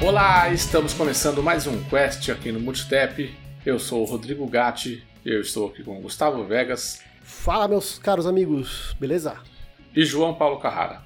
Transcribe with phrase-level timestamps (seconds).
[0.00, 3.28] Olá, estamos começando mais um Quest aqui no Multitap.
[3.66, 7.09] Eu sou o Rodrigo Gatti, eu estou aqui com o Gustavo Vegas.
[7.30, 9.38] Fala, meus caros amigos, beleza?
[9.96, 11.00] E João Paulo Carrara.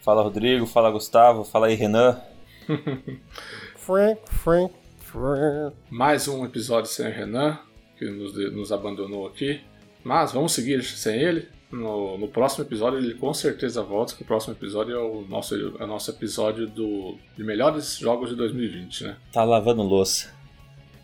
[0.00, 2.18] Fala, Rodrigo, fala, Gustavo, fala aí, Renan.
[3.76, 5.76] Frank, Frank, Frank.
[5.90, 7.58] Mais um episódio sem o Renan,
[7.98, 9.60] que nos, nos abandonou aqui.
[10.02, 11.46] Mas vamos seguir sem ele.
[11.70, 15.54] No, no, próximo episódio ele com certeza volta, que o próximo episódio é o nosso,
[15.54, 19.16] é o nosso episódio do, de melhores jogos de 2020, né?
[19.30, 20.32] Tá lavando louça.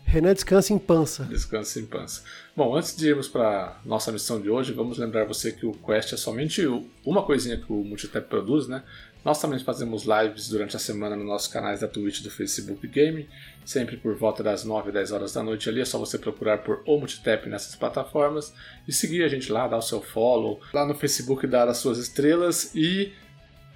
[0.07, 1.25] Renan descansa em pança.
[1.25, 2.23] Descansa em pança.
[2.55, 6.13] Bom, antes de irmos para nossa missão de hoje, vamos lembrar você que o Quest
[6.13, 6.65] é somente
[7.05, 8.83] uma coisinha que o Multitap produz, né?
[9.25, 13.27] Nós também fazemos lives durante a semana nos nossos canais da Twitch do Facebook Game,
[13.65, 15.81] sempre por volta das 9 e 10 horas da noite ali.
[15.81, 18.53] É só você procurar por O Multitap nessas plataformas
[18.87, 20.61] e seguir a gente lá, dar o seu follow.
[20.73, 23.11] Lá no Facebook, dar as suas estrelas e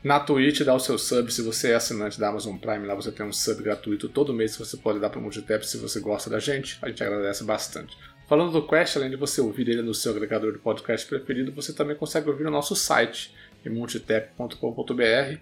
[0.04, 1.32] na Twitch dar o seu sub.
[1.32, 4.56] Se você é assinante da Amazon Prime, lá você tem um sub gratuito todo mês
[4.56, 6.78] que você pode dar para o Multitap se você gosta da gente.
[6.82, 7.98] A gente agradece bastante.
[8.28, 11.74] Falando do Quest, além de você ouvir ele no seu agregador de podcast preferido, você
[11.74, 13.36] também consegue ouvir no nosso site
[13.66, 15.38] em multitap.com.br,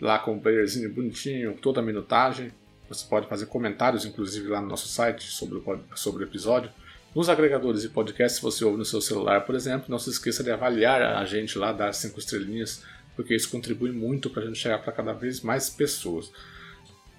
[0.00, 2.52] lá com o playerzinho bonitinho, toda a minutagem.
[2.88, 6.70] Você pode fazer comentários, inclusive, lá no nosso site sobre o, sobre o episódio.
[7.14, 10.42] Nos agregadores de podcast, se você ouve no seu celular, por exemplo, não se esqueça
[10.42, 14.58] de avaliar a gente lá, dar cinco estrelinhas, porque isso contribui muito para a gente
[14.58, 16.30] chegar para cada vez mais pessoas.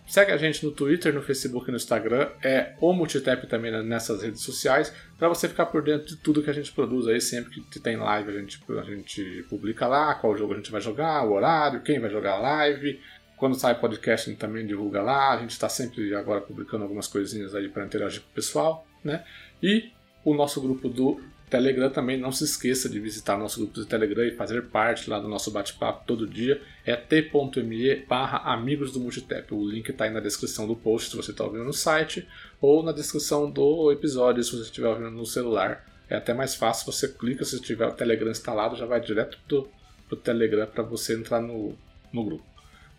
[0.07, 2.29] Segue a gente no Twitter, no Facebook e no Instagram.
[2.43, 4.93] É o Multitap também nessas redes sociais.
[5.17, 7.19] Para você ficar por dentro de tudo que a gente produz aí.
[7.19, 10.79] Sempre que tem live, a gente, a gente publica lá qual jogo a gente vai
[10.79, 12.99] jogar, o horário, quem vai jogar a live.
[13.35, 15.33] Quando sai podcast, a gente também divulga lá.
[15.33, 18.87] A gente está sempre agora publicando algumas coisinhas aí para interagir com o pessoal.
[19.03, 19.23] Né?
[19.61, 19.91] E
[20.23, 21.19] o nosso grupo do
[21.49, 25.19] Telegram também, não se esqueça de visitar nosso grupo de Telegram e fazer parte lá
[25.19, 26.61] do nosso bate-papo todo dia.
[26.83, 29.53] É t.me barra amigos do Multitap.
[29.53, 32.27] O link está aí na descrição do post se você está ouvindo no site
[32.59, 35.85] ou na descrição do episódio se você estiver ouvindo no celular.
[36.09, 39.69] É até mais fácil, você clica, se tiver o Telegram instalado, já vai direto pro,
[40.07, 41.75] pro Telegram para você entrar no,
[42.11, 42.45] no grupo.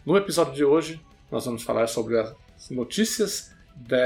[0.05, 2.35] No episódio de hoje, nós vamos falar sobre as
[2.71, 3.56] notícias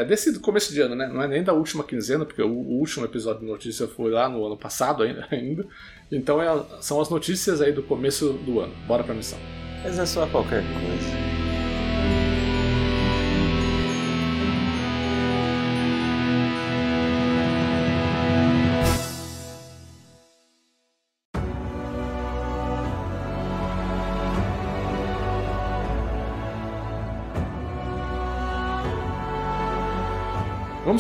[0.06, 1.08] desse começo de ano, né?
[1.08, 4.44] Não é nem da última quinzena, porque o, último episódio de notícia foi lá no
[4.44, 5.26] ano passado ainda.
[5.31, 5.66] ainda.
[6.10, 8.72] Então é, são as notícias aí do começo do ano.
[8.86, 9.38] Bora pra missão.
[9.82, 11.39] Mas é só qualquer coisa.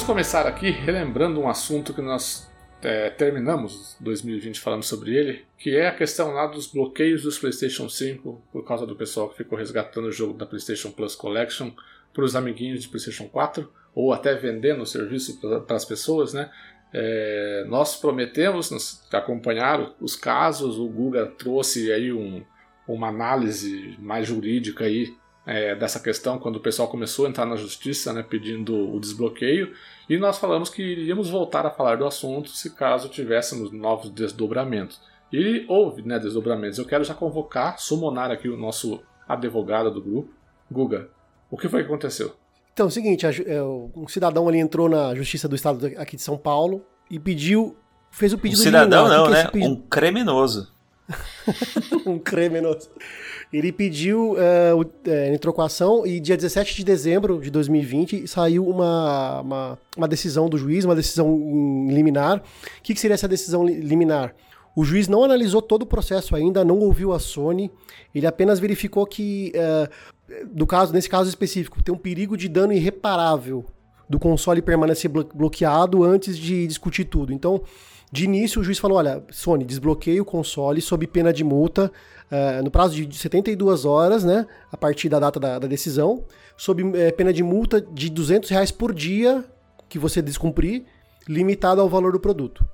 [0.00, 2.50] Vamos começar aqui relembrando um assunto que nós
[2.80, 7.86] é, terminamos 2020 falando sobre ele, que é a questão lá dos bloqueios dos PlayStation
[7.86, 11.70] 5 por causa do pessoal que ficou resgatando o jogo da PlayStation Plus Collection
[12.14, 16.50] para os amiguinhos de PlayStation 4 ou até vendendo o serviço para as pessoas, né?
[16.94, 22.42] É, nós prometemos nos acompanhar os casos, o Google trouxe aí um,
[22.88, 25.14] uma análise mais jurídica aí
[25.46, 29.72] é, dessa questão quando o pessoal começou a entrar na justiça né, pedindo o desbloqueio
[30.08, 35.00] e nós falamos que iríamos voltar a falar do assunto se caso tivéssemos novos desdobramentos.
[35.32, 36.78] E houve né, desdobramentos.
[36.78, 40.30] Eu quero já convocar, summonar aqui o nosso advogado do grupo,
[40.70, 41.08] Guga.
[41.48, 42.34] O que foi que aconteceu?
[42.72, 46.22] Então, é o seguinte, é, um cidadão ali entrou na Justiça do Estado aqui de
[46.22, 47.76] São Paulo e pediu,
[48.10, 49.68] fez o pedido um cidadão não, que que é né?
[49.68, 50.72] Um criminoso.
[52.06, 52.90] um criminoso.
[53.52, 58.66] Ele pediu, uh, entrou com a ação e dia 17 de dezembro de 2020 saiu
[58.66, 61.28] uma, uma, uma decisão do juiz, uma decisão
[61.88, 62.38] liminar.
[62.38, 64.34] O que, que seria essa decisão liminar?
[64.74, 67.70] O juiz não analisou todo o processo ainda, não ouviu a Sony,
[68.14, 72.72] ele apenas verificou que, uh, do caso, nesse caso específico, tem um perigo de dano
[72.72, 73.64] irreparável
[74.08, 77.32] do console permanecer bloqueado antes de discutir tudo.
[77.32, 77.62] Então,
[78.12, 81.92] de início, o juiz falou: olha, Sony, desbloqueie o console sob pena de multa
[82.30, 86.24] uh, no prazo de 72 horas, né, a partir da data da, da decisão,
[86.56, 89.44] sob uh, pena de multa de 200 reais por dia
[89.88, 90.84] que você descumprir,
[91.28, 92.64] limitado ao valor do produto.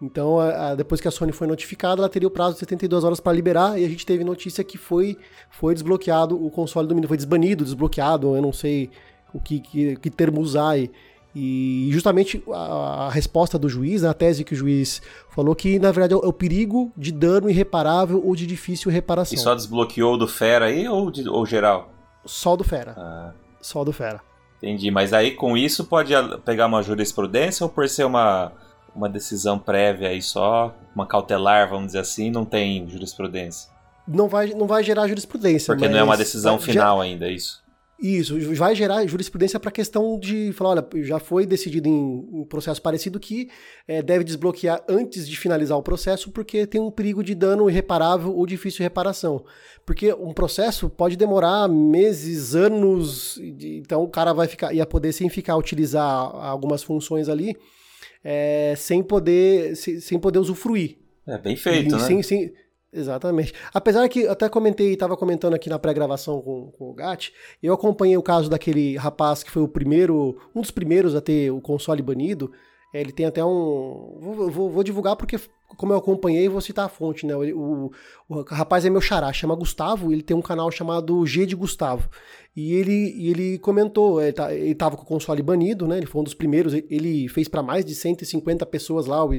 [0.00, 3.20] Então, uh, depois que a Sony foi notificada, ela teria o prazo de 72 horas
[3.20, 5.16] para liberar e a gente teve notícia que foi,
[5.50, 8.90] foi desbloqueado o console do menino, foi desbanido, desbloqueado, eu não sei
[9.32, 10.90] o que, que, que termo usar aí.
[11.90, 15.00] Justamente a, a, resposta do juiz, a tese que o juiz
[15.30, 18.90] falou que, na verdade, é o, é o perigo de dano irreparável ou de difícil
[18.90, 19.34] reparação.
[19.34, 21.90] E só desbloqueou do Fera aí ou, de, ou geral?
[22.24, 22.94] Só do Fera.
[22.96, 23.32] Ah.
[23.60, 24.20] Só do Fera.
[24.58, 26.12] Entendi, mas aí com isso pode
[26.44, 28.52] pegar uma jurisprudência ou por ser uma,
[28.94, 33.70] uma decisão prévia aí só, uma cautelar, vamos dizer assim, não tem jurisprudência?
[34.06, 35.74] Não vai, não vai gerar jurisprudência.
[35.74, 37.04] Porque não é uma decisão final já...
[37.04, 37.61] ainda, é isso?
[38.02, 41.92] Isso, vai gerar jurisprudência para a questão de falar, olha, já foi decidido em
[42.32, 43.48] um processo parecido que
[43.86, 48.34] é, deve desbloquear antes de finalizar o processo, porque tem um perigo de dano irreparável
[48.34, 49.44] ou difícil reparação.
[49.86, 55.28] Porque um processo pode demorar meses, anos, então o cara vai ficar, ia poder sem
[55.28, 57.56] ficar utilizar algumas funções ali,
[58.24, 60.98] é, sem poder, sem, sem poder usufruir.
[61.24, 61.98] É bem feito, e, né?
[62.00, 62.52] Sem, sem,
[62.92, 63.54] Exatamente.
[63.72, 68.16] Apesar que até comentei, estava comentando aqui na pré-gravação com, com o Gat, eu acompanhei
[68.18, 72.02] o caso daquele rapaz que foi o primeiro, um dos primeiros a ter o console
[72.02, 72.52] banido.
[72.92, 74.18] Ele tem até um.
[74.20, 75.40] Vou, vou, vou divulgar porque,
[75.78, 77.34] como eu acompanhei, vou citar a fonte, né?
[77.34, 77.92] O, o,
[78.28, 82.10] o, rapaz é meu xará, chama Gustavo, ele tem um canal chamado G de Gustavo.
[82.54, 85.96] E ele, ele comentou, ele, tá, ele tava com o console banido, né?
[85.96, 89.30] Ele foi um dos primeiros, ele fez para mais de 150 pessoas lá o,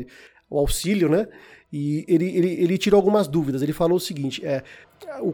[0.50, 1.28] o auxílio, né?
[1.74, 3.64] E ele, ele, ele tirou algumas dúvidas.
[3.64, 4.62] Ele falou o seguinte: é,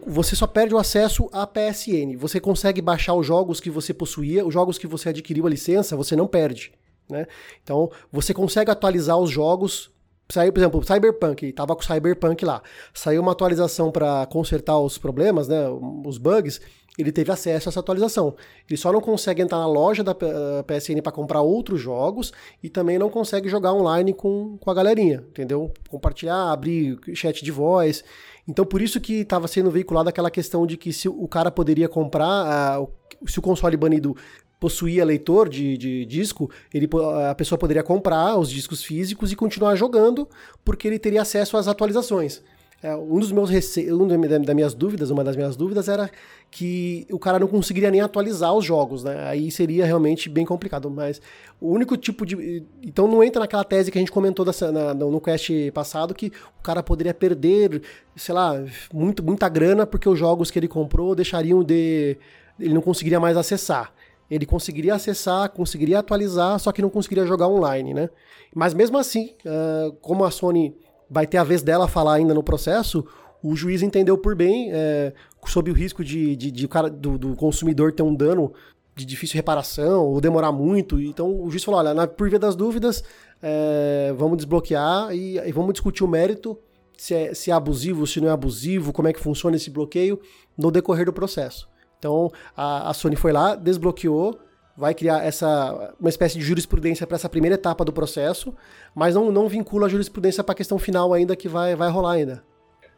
[0.07, 2.15] você só perde o acesso à PSN.
[2.17, 5.97] Você consegue baixar os jogos que você possuía, os jogos que você adquiriu a licença,
[5.97, 6.71] você não perde.
[7.09, 7.27] Né?
[7.61, 9.91] Então, você consegue atualizar os jogos.
[10.31, 12.61] Saiu, por exemplo, Cyberpunk, estava com Cyberpunk lá.
[12.93, 15.67] Saiu uma atualização para consertar os problemas, né,
[16.05, 16.61] os bugs
[16.99, 18.35] ele teve acesso a essa atualização.
[18.69, 22.99] Ele só não consegue entrar na loja da PSN para comprar outros jogos e também
[22.99, 25.71] não consegue jogar online com, com a galerinha, entendeu?
[25.87, 28.03] Compartilhar, abrir chat de voz.
[28.45, 31.87] Então, por isso que estava sendo veiculada aquela questão de que se o cara poderia
[31.87, 32.81] comprar,
[33.25, 34.15] se o console banido
[34.59, 36.89] possuía leitor de, de disco, ele,
[37.29, 40.27] a pessoa poderia comprar os discos físicos e continuar jogando,
[40.65, 42.41] porque ele teria acesso às atualizações.
[42.81, 46.09] É, um dos meus um das minhas dúvidas, uma das minhas dúvidas era
[46.51, 49.27] que o cara não conseguiria nem atualizar os jogos, né?
[49.27, 50.89] Aí seria realmente bem complicado.
[50.89, 51.21] Mas
[51.61, 52.63] o único tipo de.
[52.81, 56.31] Então não entra naquela tese que a gente comentou dessa, na, no cast passado que
[56.59, 57.81] o cara poderia perder,
[58.15, 62.17] sei lá, muito, muita grana porque os jogos que ele comprou deixariam de.
[62.59, 63.93] Ele não conseguiria mais acessar.
[64.29, 68.09] Ele conseguiria acessar, conseguiria atualizar, só que não conseguiria jogar online, né?
[68.53, 70.75] Mas mesmo assim, uh, como a Sony
[71.09, 73.05] vai ter a vez dela falar ainda no processo,
[73.41, 75.13] o juiz entendeu por bem, é,
[75.45, 78.53] sob o risco de, de, de cara, do, do, consumidor ter um dano
[78.95, 80.99] de difícil reparação ou demorar muito.
[80.99, 83.03] Então o juiz falou: olha, na, por via das dúvidas,
[83.41, 86.57] é, vamos desbloquear e, e, vamos discutir o mérito,
[86.97, 90.19] se é, se é abusivo, se não é abusivo, como é que funciona esse bloqueio
[90.57, 91.69] no decorrer do processo.
[91.97, 94.39] Então a, a Sony foi lá, desbloqueou,
[94.75, 98.55] vai criar essa uma espécie de jurisprudência para essa primeira etapa do processo,
[98.95, 102.13] mas não, não vincula a jurisprudência para a questão final ainda que vai, vai rolar
[102.13, 102.43] ainda.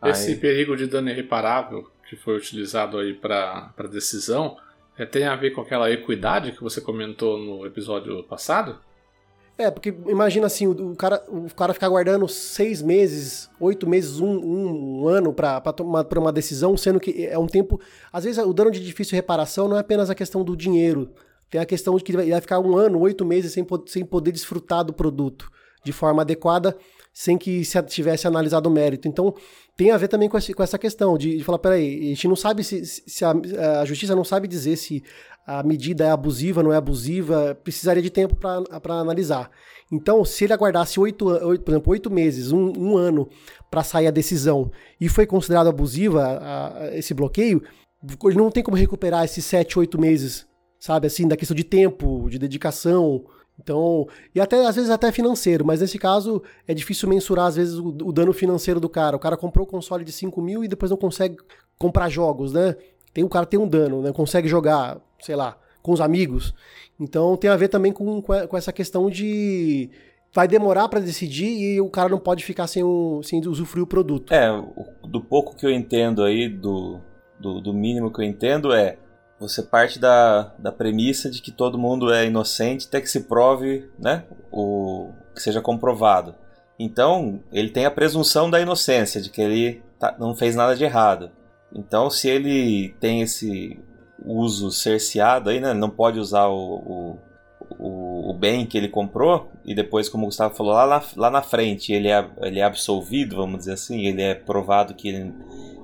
[0.03, 0.35] Esse aí.
[0.37, 4.57] perigo de dano irreparável que foi utilizado aí para decisão
[4.97, 8.77] é, tem a ver com aquela equidade que você comentou no episódio passado?
[9.57, 14.27] É, porque imagina assim, o, cara, o cara ficar guardando seis meses, oito meses, um,
[14.27, 17.79] um, um ano para tomar uma decisão, sendo que é um tempo.
[18.11, 21.13] Às vezes o dano de difícil reparação não é apenas a questão do dinheiro,
[21.49, 24.33] tem a questão de que ele vai ficar um ano, oito meses sem, sem poder
[24.33, 25.49] desfrutar do produto
[25.81, 26.77] de forma adequada,
[27.13, 29.07] sem que se tivesse analisado o mérito.
[29.07, 29.33] Então,
[29.75, 32.27] tem a ver também com, esse, com essa questão de, de, falar, peraí, a gente
[32.27, 33.33] não sabe se, se a,
[33.81, 35.03] a, justiça não sabe dizer se
[35.45, 39.49] a medida é abusiva, não é abusiva, precisaria de tempo para analisar.
[39.91, 43.27] Então, se ele aguardasse oito, oito, por exemplo, oito meses, um, um ano
[43.69, 47.61] para sair a decisão e foi considerado abusiva a, a, esse bloqueio,
[48.25, 50.47] ele não tem como recuperar esses sete, oito meses
[50.81, 51.05] sabe?
[51.05, 53.23] Assim, da questão de tempo, de dedicação.
[53.63, 57.75] Então, e até às vezes até financeiro, mas nesse caso é difícil mensurar às vezes
[57.75, 59.15] o, o dano financeiro do cara.
[59.15, 61.37] O cara comprou o console de 5 mil e depois não consegue
[61.77, 62.75] comprar jogos, né?
[63.13, 64.11] Tem, o cara tem um dano, né?
[64.11, 66.53] Consegue jogar, sei lá, com os amigos.
[66.99, 69.89] Então tem a ver também com, com essa questão de
[70.33, 73.87] vai demorar para decidir e o cara não pode ficar sem, um, sem usufruir o
[73.87, 74.33] produto.
[74.33, 74.49] É,
[75.03, 76.99] do pouco que eu entendo aí, do,
[77.39, 78.97] do, do mínimo que eu entendo é
[79.41, 83.89] você parte da, da premissa de que todo mundo é inocente até que se prove,
[83.97, 86.35] né, o que seja comprovado.
[86.77, 90.83] Então, ele tem a presunção da inocência, de que ele tá, não fez nada de
[90.83, 91.31] errado.
[91.73, 93.79] Então, se ele tem esse
[94.23, 97.17] uso cerceado aí, né, não pode usar o,
[97.79, 101.31] o, o, bem que ele comprou e depois, como o Gustavo falou, lá na, lá
[101.31, 105.33] na frente ele é, ele é absolvido, vamos dizer assim, ele é provado que ele,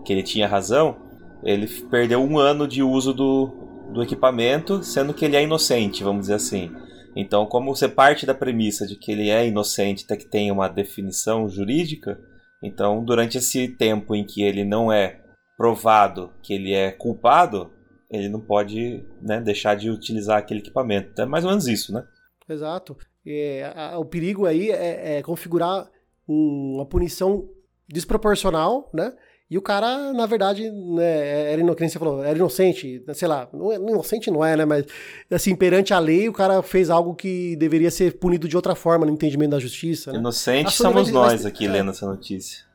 [0.06, 1.07] que ele tinha razão,
[1.48, 3.48] ele perdeu um ano de uso do,
[3.94, 6.70] do equipamento, sendo que ele é inocente, vamos dizer assim.
[7.16, 10.68] Então, como você parte da premissa de que ele é inocente até que tem uma
[10.68, 12.20] definição jurídica,
[12.62, 15.22] então durante esse tempo em que ele não é
[15.58, 17.72] provado que ele é culpado,
[18.12, 21.20] ele não pode né, deixar de utilizar aquele equipamento.
[21.22, 22.06] É mais ou menos isso, né?
[22.48, 22.98] Exato.
[23.26, 25.90] É, a, o perigo aí é, é configurar
[26.28, 27.50] um, uma punição
[27.88, 29.14] desproporcional, né?
[29.50, 33.72] E o cara, na verdade, né, era inocente, você falou, era inocente, sei lá, não
[33.72, 34.66] é, inocente não é, né?
[34.66, 34.86] Mas,
[35.32, 39.06] assim, perante a lei, o cara fez algo que deveria ser punido de outra forma
[39.06, 40.12] no entendimento da justiça.
[40.12, 40.20] Né?
[40.20, 42.68] Inocentes somos nós aqui é, lendo essa notícia.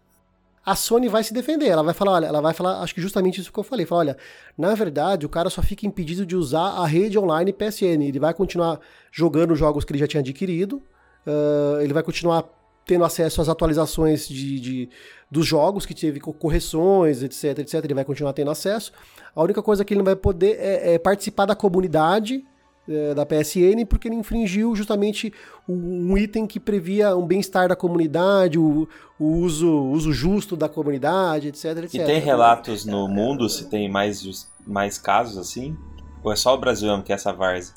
[0.64, 3.38] A Sony vai se defender, ela vai falar, olha, ela vai falar, acho que justamente
[3.38, 4.16] isso que eu falei, falar, olha,
[4.56, 8.32] na verdade, o cara só fica impedido de usar a rede online PSN, ele vai
[8.32, 10.80] continuar jogando jogos que ele já tinha adquirido,
[11.26, 12.44] uh, ele vai continuar
[12.86, 14.90] tendo acesso às atualizações de, de,
[15.30, 17.84] dos jogos que teve correções, etc, etc.
[17.84, 18.92] Ele vai continuar tendo acesso.
[19.34, 22.44] A única coisa que ele não vai poder é, é participar da comunidade
[22.88, 25.32] é, da PSN porque ele infringiu justamente
[25.68, 31.48] um item que previa um bem-estar da comunidade, o, o, uso, uso justo da comunidade,
[31.48, 31.94] etc, etc.
[31.94, 35.76] E tem relatos no mundo se tem mais, mais casos assim?
[36.24, 37.74] Ou é só o Brasil que é essa várzea?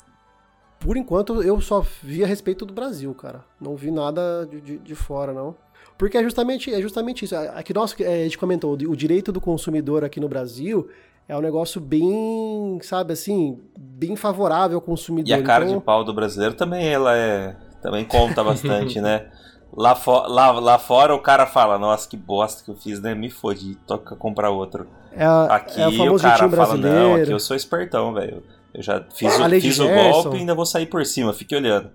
[0.86, 3.44] Por enquanto, eu só vi a respeito do Brasil, cara.
[3.60, 5.56] Não vi nada de, de, de fora, não.
[5.98, 7.34] Porque é justamente, é justamente isso.
[7.34, 10.88] Aqui nós, é, a gente comentou, o direito do consumidor aqui no Brasil
[11.28, 15.28] é um negócio bem, sabe assim, bem favorável ao consumidor.
[15.28, 15.78] E a cara então...
[15.78, 17.56] de pau do brasileiro também, ela é.
[17.82, 19.26] Também conta bastante, né?
[19.76, 23.14] Lá, for, lá, lá fora o cara fala, nossa, que bosta que eu fiz, né?
[23.14, 24.86] Me fodi, toca comprar outro.
[25.12, 28.42] É, aqui é o, o cara fala, não, aqui eu sou espertão, velho.
[28.76, 31.90] Eu já fiz, o, fiz o golpe e ainda vou sair por cima, fique olhando.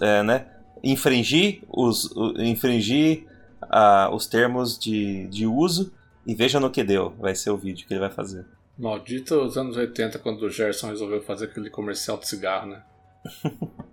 [0.00, 0.46] É, né?
[0.82, 3.26] Infringir os, infringir
[3.64, 5.92] uh, os termos de, de uso
[6.24, 7.12] e veja no que deu.
[7.18, 8.46] Vai ser o vídeo que ele vai fazer.
[8.78, 12.82] Maldito os anos 80 quando o Gerson resolveu fazer aquele comercial de cigarro, né?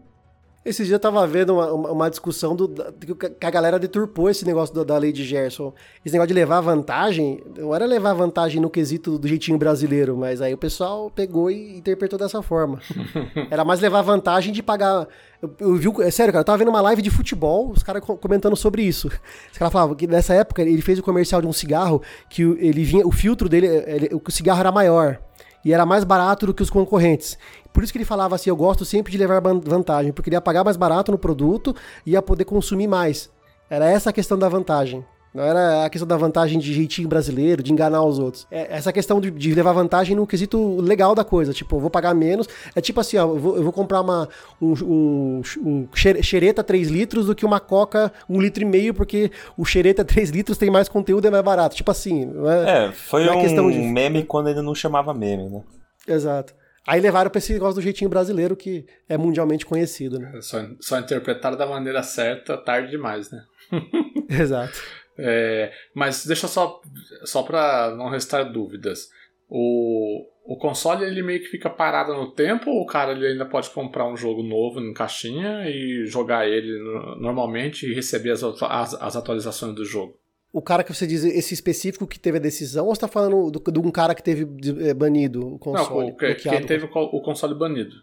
[0.65, 4.73] Esse dia eu tava vendo uma, uma discussão do, que a galera deturpou esse negócio
[4.73, 5.71] do, da lei de Gerson.
[6.03, 10.41] Esse negócio de levar vantagem, não era levar vantagem no quesito do jeitinho brasileiro, mas
[10.41, 12.79] aí o pessoal pegou e interpretou dessa forma.
[13.51, 15.07] era mais levar vantagem de pagar.
[15.39, 18.03] Eu, eu vi, é sério, cara, eu tava vendo uma live de futebol, os caras
[18.03, 19.07] comentando sobre isso.
[19.51, 22.83] Os caras falavam que nessa época ele fez o comercial de um cigarro que ele
[22.83, 25.19] vinha, o filtro dele, ele, o cigarro era maior
[25.65, 27.37] e era mais barato do que os concorrentes.
[27.75, 30.41] Por isso que ele falava assim: eu gosto sempre de levar vantagem, porque ele ia
[30.41, 33.29] pagar mais barato no produto e ia poder consumir mais.
[33.69, 35.03] Era essa a questão da vantagem.
[35.33, 38.47] Não era a questão da vantagem de jeitinho brasileiro, de enganar os outros.
[38.49, 41.51] É essa questão de, de, levar vantagem no quesito legal da coisa.
[41.51, 42.47] Tipo, eu vou pagar menos.
[42.73, 44.29] É tipo assim, ó, eu vou, eu vou comprar uma,
[44.61, 49.29] um, um, um xereta 3 litros do que uma coca 1 litro e meio, porque
[49.57, 51.75] o xereta 3 litros tem mais conteúdo e é mais barato.
[51.75, 52.31] Tipo assim.
[52.65, 53.79] É, é foi é um de...
[53.79, 55.61] meme quando ele não chamava meme, né?
[56.07, 56.53] Exato.
[56.87, 60.39] Aí levaram pra esse negócio do jeitinho brasileiro, que é mundialmente conhecido, né?
[60.41, 63.43] Só, só interpretaram da maneira certa tarde demais, né?
[64.29, 64.79] Exato.
[65.17, 66.81] É, mas deixa só,
[67.23, 69.09] só para não restar dúvidas.
[69.49, 73.45] O, o console ele meio que fica parado no tempo ou o cara ele ainda
[73.45, 76.77] pode comprar um jogo novo em caixinha e jogar ele
[77.19, 80.19] normalmente e receber as, as, as atualizações do jogo?
[80.55, 83.51] O cara que você diz, esse específico que teve a decisão, ou você tá falando
[83.51, 84.47] de um cara que teve
[84.87, 86.11] é, banido o console?
[86.11, 87.93] Não, o, quem teve o console banido.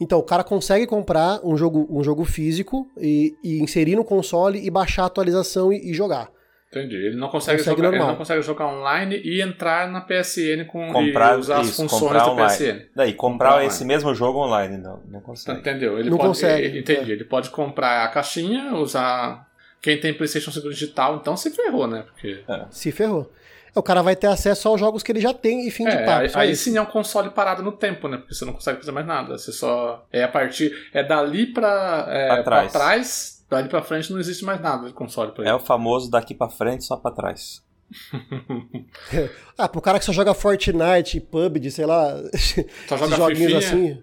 [0.00, 4.58] Então, o cara consegue comprar um jogo, um jogo físico e, e inserir no console
[4.58, 6.32] e baixar a atualização e, e jogar.
[6.68, 6.96] Entendi.
[6.96, 10.92] Ele não consegue, consegue jogar, ele não consegue jogar online e entrar na PSN com
[10.92, 12.86] comprar, e usar isso, as funções da PSN.
[12.96, 15.60] Daí, comprar, comprar esse mesmo jogo online, não, não consegue.
[15.60, 15.96] Entendeu?
[15.96, 16.66] Ele não pode, consegue.
[16.66, 17.12] Ele, entendi.
[17.12, 17.14] É.
[17.14, 19.53] Ele pode comprar a caixinha, usar
[19.84, 22.04] quem tem PlayStation 5 digital, então se ferrou, né?
[22.04, 22.42] Porque...
[22.48, 22.64] É.
[22.70, 23.30] Se ferrou.
[23.74, 26.06] O cara vai ter acesso aos jogos que ele já tem e fim é, de
[26.06, 26.38] papo.
[26.38, 28.16] Aí, aí sim é um console parado no tempo, né?
[28.16, 29.36] Porque você não consegue fazer mais nada.
[29.36, 30.06] Você só.
[30.10, 30.72] É a partir.
[30.94, 32.72] É dali pra, é, pra trás.
[32.72, 35.50] Pra trás, dali pra frente não existe mais nada de console pra ele.
[35.50, 37.62] É o famoso daqui pra frente, só pra trás.
[39.58, 42.14] ah, pro cara que só joga Fortnite, PUBG, sei lá.
[42.88, 44.02] Só joga joguinhos assim.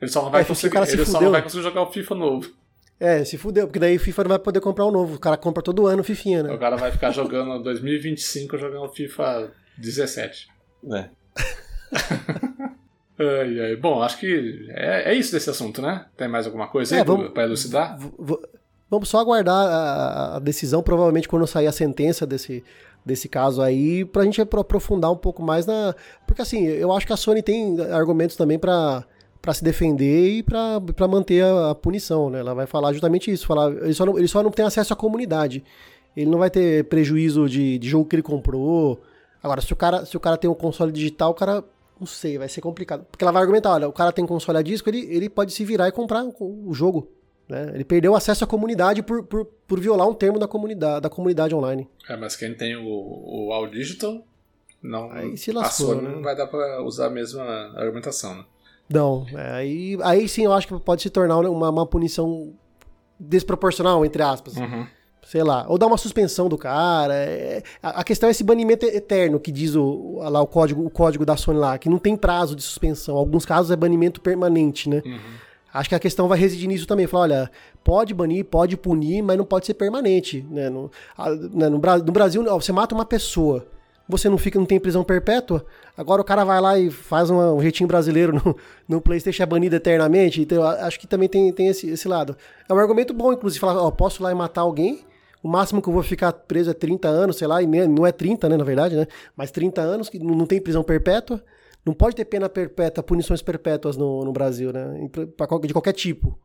[0.00, 2.50] Ele só não vai, é, conseguir, ele só não vai conseguir jogar o FIFA novo.
[3.00, 5.14] É, se fudeu, porque daí o FIFA não vai poder comprar um novo.
[5.14, 6.52] O cara compra todo ano o Fifinha, né?
[6.52, 10.48] O cara vai ficar jogando 2025 jogando FIFA 17.
[10.92, 11.08] É.
[13.18, 13.76] ai, ai.
[13.76, 16.06] Bom, acho que é, é, isso desse assunto, né?
[16.16, 17.96] Tem mais alguma coisa é, aí vamos, pra elucidar?
[18.90, 22.64] Vamos só aguardar a, a, decisão, provavelmente quando sair a sentença desse,
[23.06, 25.94] desse caso aí, pra gente aprofundar um pouco mais na.
[26.26, 29.04] Porque assim, eu acho que a Sony tem argumentos também para
[29.48, 32.40] para se defender e para manter a, a, punição, né?
[32.40, 34.96] Ela vai falar justamente isso, falar, ele só não, ele só não tem acesso à
[34.96, 35.64] comunidade.
[36.14, 39.00] Ele não vai ter prejuízo de, de jogo que ele comprou.
[39.42, 41.64] Agora, se o cara, se o cara tem um console digital, o cara
[41.98, 43.06] Não sei, vai ser complicado.
[43.10, 45.64] Porque ela vai argumentar, olha, o cara tem console a disco, ele, ele pode se
[45.64, 47.10] virar e comprar o jogo.
[47.48, 47.72] Né?
[47.74, 51.54] Ele perdeu acesso à comunidade por, por, por violar um termo da comunidade, da comunidade
[51.54, 51.88] online.
[52.06, 54.22] É, mas quem tem o, o All Digital,
[54.82, 56.14] não, aí se lascou, a Sony né?
[56.14, 57.42] não vai dar pra usar a mesma
[57.74, 58.44] argumentação, né?
[58.88, 62.52] Não, é, aí, aí sim eu acho que pode se tornar uma, uma punição
[63.18, 64.56] desproporcional, entre aspas.
[64.56, 64.86] Uhum.
[65.26, 67.12] Sei lá, ou dar uma suspensão do cara.
[67.14, 70.88] é- a, a questão é esse banimento eterno que diz o, lá, o, código, o
[70.88, 73.16] código da Sony lá, que não tem prazo de suspensão.
[73.16, 75.02] Em alguns casos é banimento permanente, né?
[75.04, 75.18] Uhum.
[75.74, 77.06] Acho que a questão vai residir nisso também.
[77.06, 77.50] Falar, olha,
[77.84, 80.46] pode banir, pode punir, mas não pode ser permanente.
[80.50, 80.70] Né?
[80.70, 83.66] No, a- né, no, no Brasil, ó, você mata uma pessoa,
[84.08, 85.64] você não fica, não tem prisão perpétua.
[85.96, 88.56] Agora o cara vai lá e faz uma- um jeitinho brasileiro no,
[88.88, 90.40] no PlayStation é banido eternamente.
[90.40, 92.36] Então, acho que também tem, tem esse, esse lado.
[92.68, 95.04] É um argumento bom, inclusive, falar, ó, posso ir lá e matar alguém.
[95.42, 98.10] O máximo que eu vou ficar preso é 30 anos, sei lá, e não é
[98.10, 99.06] 30, né, na verdade, né?
[99.36, 101.42] Mas 30 anos, que não tem prisão perpétua.
[101.86, 105.08] Não pode ter pena perpétua, punições perpétuas no, no Brasil, né?
[105.62, 106.36] De qualquer tipo.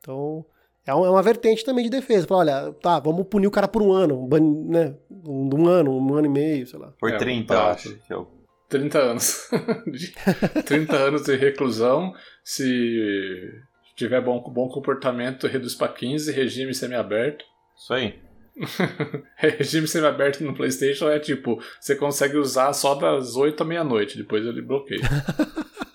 [0.00, 0.44] Então,
[0.86, 2.26] é é uma vertente também de defesa.
[2.26, 4.94] Falar, olha, tá, vamos punir o cara por um ano, ban- né?
[5.10, 6.92] Um, um ano, um ano e meio, sei lá.
[6.98, 7.88] Por É, 30, eu prazo.
[7.88, 7.98] acho.
[8.06, 8.28] Que eu...
[8.68, 9.48] 30 anos.
[9.86, 12.12] De- 30 anos de reclusão.
[12.42, 13.50] Se
[13.94, 16.32] tiver bom, bom comportamento, reduz para 15.
[16.32, 17.44] Regime semiaberto.
[17.76, 18.18] Isso aí.
[19.36, 24.16] Regime semiaberto no PlayStation é tipo: você consegue usar só das 8 à meia-noite.
[24.18, 25.00] Depois ele bloqueia.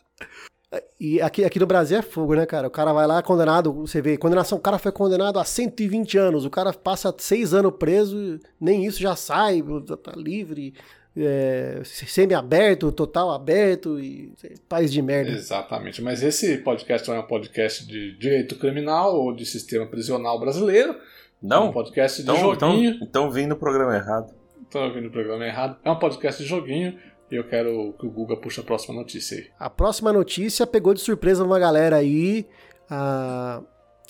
[1.00, 2.68] E aqui, aqui no Brasil é fogo, né, cara?
[2.68, 6.46] O cara vai lá condenado, você vê, condenação, o cara foi condenado a 120 anos,
[6.46, 9.64] o cara passa seis anos preso, nem isso já sai,
[10.04, 10.74] tá livre,
[11.16, 14.32] é, semi-aberto, total aberto, e
[14.70, 15.32] país de merda.
[15.32, 16.02] Exatamente.
[16.02, 20.92] Mas esse podcast não é um podcast de direito criminal ou de sistema prisional brasileiro.
[20.92, 21.72] É um Não?
[21.72, 23.00] podcast de Então, então, joguinho.
[23.02, 24.34] então vim no programa errado.
[24.64, 25.78] Estão ouvindo o programa errado.
[25.84, 26.98] É um podcast de joguinho.
[27.32, 29.48] E eu quero que o Guga puxe a próxima notícia aí.
[29.60, 32.48] A próxima notícia pegou de surpresa uma galera aí.
[32.90, 33.62] A,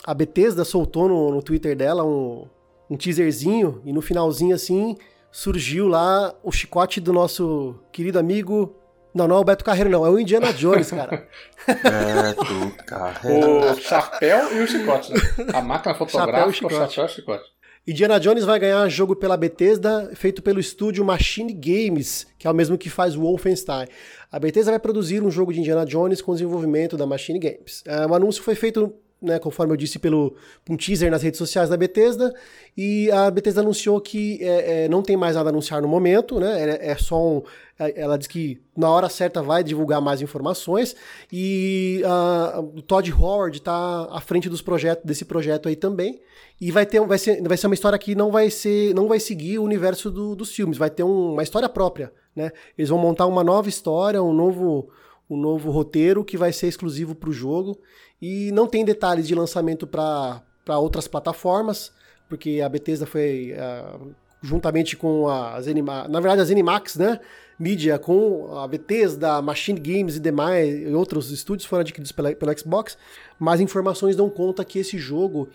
[0.06, 2.48] a Bethesda soltou no, no Twitter dela um,
[2.90, 4.96] um teaserzinho e no finalzinho assim
[5.32, 8.76] surgiu lá o chicote do nosso querido amigo.
[9.14, 11.28] Não, não é o Beto Carreiro, não, é o Indiana Jones, cara.
[11.66, 13.72] Tu, carreira.
[13.74, 15.20] O chapéu e o chicote, né?
[15.54, 16.94] A máquina fotográfica, Chapéu e o chicote.
[16.94, 17.57] chapéu e o chicote.
[17.88, 22.54] Indiana Jones vai ganhar jogo pela Bethesda, feito pelo estúdio Machine Games, que é o
[22.54, 23.88] mesmo que faz o Wolfenstein.
[24.30, 27.86] A Bethesda vai produzir um jogo de Indiana Jones com desenvolvimento da Machine Games.
[27.86, 30.36] É, o anúncio foi feito, né, conforme eu disse, pelo
[30.70, 32.34] um teaser nas redes sociais da Bethesda,
[32.78, 36.40] e a Bethesda anunciou que é, é, não tem mais nada a anunciar no momento,
[36.40, 36.70] né?
[36.78, 37.42] É, é só um.
[37.80, 40.96] é- Ela diz que na hora certa vai divulgar mais informações
[41.32, 46.20] e ah, o Todd Howard está à frente dos projetos desse projeto aí também
[46.62, 49.20] e vai ter vai ser, vai ser uma história que não vai ser não vai
[49.20, 52.98] seguir o universo do- dos filmes vai ter um- uma história própria né eles vão
[53.00, 54.90] montar uma nova história um novo
[55.30, 57.78] um novo roteiro que vai ser exclusivo para o jogo.
[58.22, 60.42] E não tem detalhes de lançamento para
[60.80, 61.92] outras plataformas
[62.30, 63.98] porque a Bethesda foi ah,
[64.42, 67.20] juntamente com a Zenimax, na verdade a Zenimax, né,
[67.58, 72.58] mídia com a Bethesda, Machine Games e demais e outros estúdios foram adquiridos pela, pela
[72.58, 72.98] Xbox,
[73.40, 75.48] mas informações dão conta que esse jogo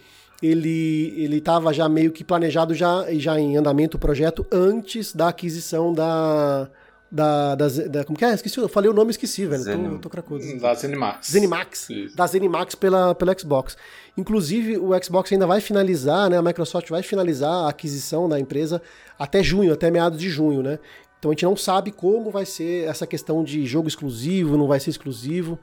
[0.42, 5.28] ele ele estava já meio que planejado já já em andamento o projeto antes da
[5.28, 6.68] aquisição da
[7.14, 8.32] da, da, da como que é?
[8.32, 9.62] Esqueci, eu falei o nome esqueci, velho.
[9.62, 10.42] Zenim- Tô, tô cracudo.
[10.58, 11.30] Da Zenimax.
[11.30, 12.16] Zenimax, Isso.
[12.16, 13.76] da Zenimax pela, pela Xbox.
[14.16, 16.38] Inclusive, o Xbox ainda vai finalizar, né?
[16.38, 18.80] A Microsoft vai finalizar a aquisição da empresa
[19.18, 20.78] até junho, até meados de junho, né?
[21.18, 24.80] Então a gente não sabe como vai ser essa questão de jogo exclusivo, não vai
[24.80, 25.58] ser exclusivo.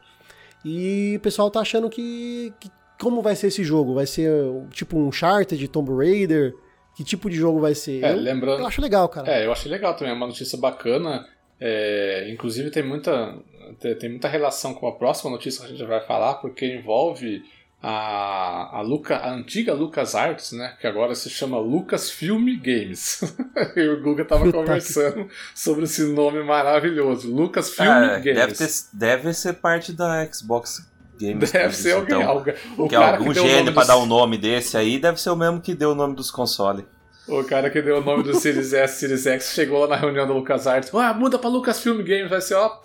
[0.64, 3.94] E o pessoal tá achando que, que como vai ser esse jogo?
[3.94, 4.32] Vai ser
[4.72, 6.54] tipo um Uncharted, Tomb Raider?
[6.96, 8.04] Que tipo de jogo vai ser?
[8.04, 9.30] É, eu, lembrando- eu acho legal, cara.
[9.32, 11.26] É, eu achei legal também, é uma notícia bacana.
[11.60, 13.36] É, inclusive tem muita,
[13.80, 17.43] tem, tem muita relação com a próxima notícia que a gente vai falar, porque envolve
[17.82, 23.22] a, a, Luca, a antiga LucasArts, né, que agora se chama Lucasfilm Games.
[23.76, 28.36] e o Guga tava conversando sobre esse nome maravilhoso, Lucasfilm Ah, Games.
[28.36, 31.52] deve, ter- deve ser parte da Xbox Games.
[31.52, 32.30] Deve ser alguém, então.
[32.30, 35.36] alguém- o Que cara algum gênio dos- dar um nome desse aí deve ser o
[35.36, 36.86] mesmo que deu o nome dos consoles.
[37.30, 40.28] O cara que deu o nome do Series S, Series X, chegou lá na reunião
[40.28, 40.94] da LucasArts.
[40.96, 42.80] Ah, muda pra Lucasfilm Games, vai ser, ó,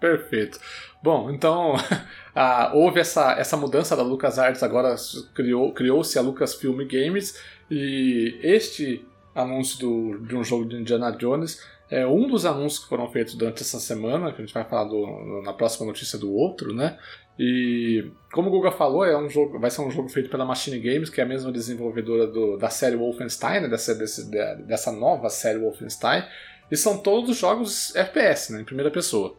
[0.00, 0.58] perfeito.
[1.02, 1.74] Bom, então,
[2.34, 4.94] ah, houve essa, essa mudança da LucasArts, agora
[5.34, 7.38] criou- criou-se a Lucasfilm Games,
[7.70, 12.88] e este anúncio do, de um jogo de Indiana Jones é um dos anúncios que
[12.88, 16.32] foram feitos durante essa semana, que a gente vai falar do- na próxima notícia do
[16.32, 16.98] outro, né?
[17.44, 20.78] E como o Guga falou, é um jogo, vai ser um jogo feito pela Machine
[20.78, 24.30] Games, que é a mesma desenvolvedora do- da série Wolfenstein, né, dessa, desse-
[24.64, 26.22] dessa nova série Wolfenstein.
[26.70, 29.36] E são todos jogos FPS, né, em primeira pessoa.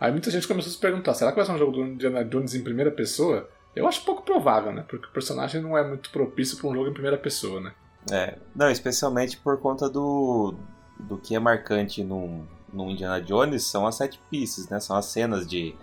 [0.00, 2.24] Aí muita gente começou a se perguntar: será que vai ser um jogo do Indiana
[2.24, 3.48] Jones em primeira pessoa?
[3.76, 4.84] Eu acho pouco provável, né?
[4.88, 7.72] Porque o personagem não é muito propício para um jogo em primeira pessoa, né?
[8.10, 10.54] É, não, especialmente por conta do,
[10.98, 14.80] do que é marcante no, no Indiana Jones são as sete pieces, né?
[14.80, 15.74] São as cenas de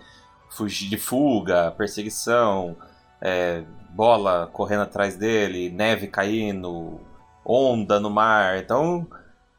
[0.50, 2.76] fugir de fuga, perseguição,
[3.20, 7.00] é, bola correndo atrás dele, neve caindo,
[7.44, 8.58] onda no mar.
[8.58, 9.06] Então,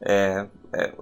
[0.02, 0.94] é, é,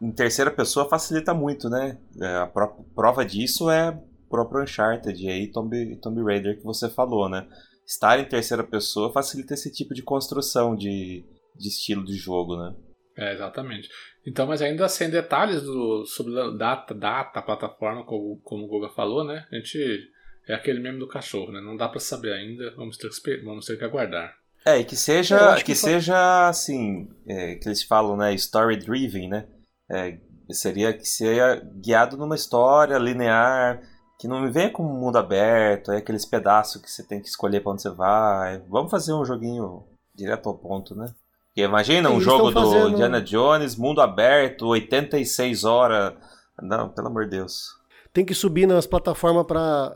[0.00, 1.98] em terceira pessoa facilita muito, né?
[2.20, 2.50] É, a
[2.94, 7.46] prova disso é o próprio Uncharted aí, Tomb, Tomb Raider que você falou, né?
[7.86, 11.24] Estar em terceira pessoa facilita esse tipo de construção de,
[11.56, 12.74] de estilo de jogo, né?
[13.16, 13.88] É, exatamente.
[14.26, 19.24] Então, mas ainda sem detalhes do, sobre data, data, plataforma, como, como o Goga falou,
[19.24, 19.46] né?
[19.52, 20.10] A gente
[20.48, 21.60] é aquele meme do cachorro, né?
[21.60, 24.34] Não dá para saber ainda, vamos ter que, vamos ter que aguardar.
[24.66, 29.28] É, e que seja, que, que seja assim, é, que eles falam, né, story driven,
[29.28, 29.46] né?
[29.90, 30.18] É,
[30.50, 33.82] seria que seja guiado numa história linear,
[34.18, 37.60] que não venha com um mundo aberto, é aqueles pedaços que você tem que escolher
[37.60, 38.58] para onde você vai.
[38.68, 41.12] Vamos fazer um joguinho direto ao ponto, né?
[41.56, 42.90] E imagina um jogo do fazendo...
[42.90, 46.14] Indiana Jones, mundo aberto, 86 horas.
[46.60, 47.68] Não, pelo amor de Deus.
[48.12, 49.92] Tem que subir nas plataformas para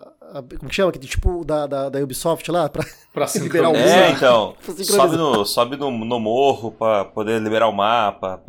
[0.59, 0.92] como que chama?
[0.92, 3.87] Tipo da, da, da Ubisoft lá, pra, pra liberar o mapa.
[3.87, 4.55] É, então.
[4.85, 8.42] sobe no, sobe no, no morro pra poder liberar o mapa.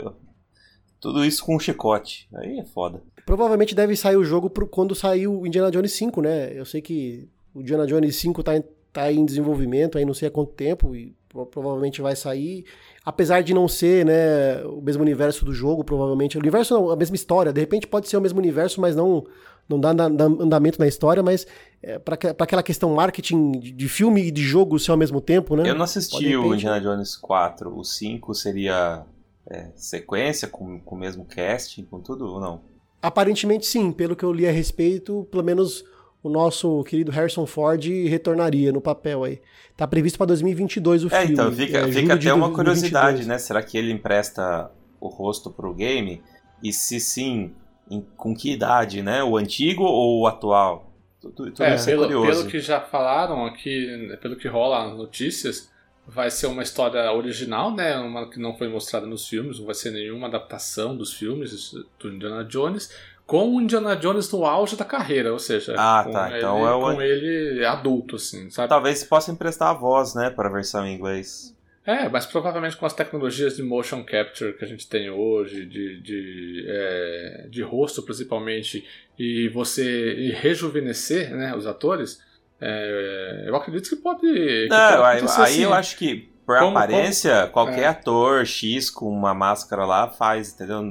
[1.00, 2.28] Tudo isso com um chicote.
[2.36, 3.02] Aí é foda.
[3.26, 6.52] Provavelmente deve sair o jogo pro, quando sair o Indiana Jones 5, né?
[6.54, 10.28] Eu sei que o Indiana Jones 5 tá em, tá em desenvolvimento aí não sei
[10.28, 11.16] há quanto tempo e
[11.52, 12.66] provavelmente vai sair.
[13.10, 16.38] Apesar de não ser né, o mesmo universo do jogo, provavelmente.
[16.38, 17.52] O universo não, a mesma história.
[17.52, 19.26] De repente pode ser o mesmo universo, mas não
[19.68, 21.48] não dá andamento na história, mas
[21.82, 25.68] é, para aquela questão marketing de filme e de jogo ser ao mesmo tempo, né?
[25.68, 27.76] Eu não assisti o Indiana Jones 4.
[27.76, 29.04] O 5 seria
[29.50, 32.62] é, sequência, com, com o mesmo casting, com tudo ou não?
[33.02, 35.84] Aparentemente sim, pelo que eu li a respeito, pelo menos
[36.22, 39.42] o nosso querido Harrison Ford retornaria no papel aí.
[39.76, 41.34] Tá previsto para 2022 o é, filme.
[41.34, 43.38] Então, fica, é, fica até uma curiosidade, né?
[43.38, 46.22] Será que ele empresta o rosto pro game?
[46.62, 47.54] E se sim,
[47.90, 49.24] em, com que idade, né?
[49.24, 50.92] O antigo ou o atual?
[51.22, 52.40] Tudo, tudo é, isso é pelo, curioso.
[52.40, 55.70] Pelo que já falaram aqui, pelo que rola nas notícias,
[56.06, 57.98] vai ser uma história original, né?
[57.98, 62.10] Uma que não foi mostrada nos filmes, não vai ser nenhuma adaptação dos filmes do
[62.10, 62.92] Indiana Jones,
[63.30, 66.30] com o Indiana Jones no auge da carreira, ou seja, ah, tá.
[66.30, 66.82] ele, então é o...
[66.82, 68.68] com ele adulto, assim, sabe?
[68.68, 71.56] Talvez possa emprestar a voz, né, para a versão em inglês.
[71.86, 76.02] É, mas provavelmente com as tecnologias de motion capture que a gente tem hoje, de,
[76.02, 78.84] de, é, de rosto principalmente,
[79.18, 82.24] e você e rejuvenescer né, os atores,
[82.60, 84.22] é, eu acredito que pode.
[84.22, 85.62] Que Não, aí, assim.
[85.62, 87.88] eu acho que por como, aparência, como, qualquer é.
[87.88, 90.82] ator X com uma máscara lá faz, entendeu?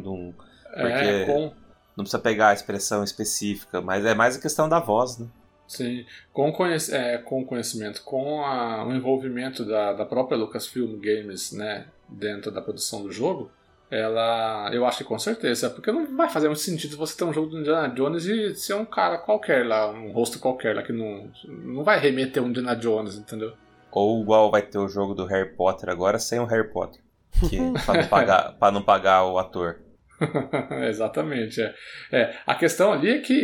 [0.73, 1.53] É, porque com...
[1.99, 5.27] não precisa pegar a expressão específica, mas é mais a questão da voz, né?
[5.67, 11.53] Sim, com, conhec é, com conhecimento, com a, o envolvimento da, da própria Lucasfilm Games
[11.53, 13.51] né, dentro da produção do jogo,
[13.91, 17.33] ela, eu acho que com certeza, porque não vai fazer muito sentido você ter um
[17.33, 20.93] jogo do Indiana Jones e ser um cara qualquer lá, um rosto qualquer lá, que
[20.93, 23.55] não, não vai remeter um Indiana Jones, entendeu?
[23.91, 27.01] Ou igual vai ter o jogo do Harry Potter agora sem o Harry Potter,
[27.49, 29.81] que, pra, não pagar, pra não pagar o ator.
[30.89, 31.61] Exatamente.
[31.61, 31.75] É.
[32.13, 32.35] é.
[32.47, 33.35] A questão ali é que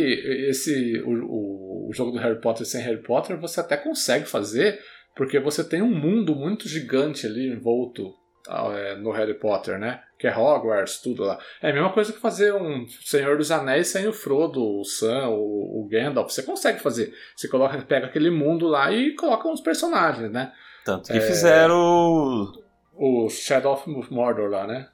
[0.49, 4.79] esse o, o, jogo do Harry Potter sem Harry Potter você até consegue fazer,
[5.15, 8.13] porque você tem um mundo muito gigante ali envolto
[8.47, 10.01] é, no Harry Potter, né?
[10.19, 11.39] Que é Hogwarts, tudo lá.
[11.61, 15.29] É a mesma coisa que fazer um Senhor dos Anéis sem o Frodo, o Sam,
[15.29, 16.31] o, o Gandalf.
[16.31, 17.13] Você consegue fazer.
[17.35, 20.51] Você coloca, pega aquele mundo lá e coloca uns personagens, né?
[20.85, 21.21] Tanto que é...
[21.21, 22.53] fizeram
[22.93, 24.87] o Shadow of Mordor lá, né?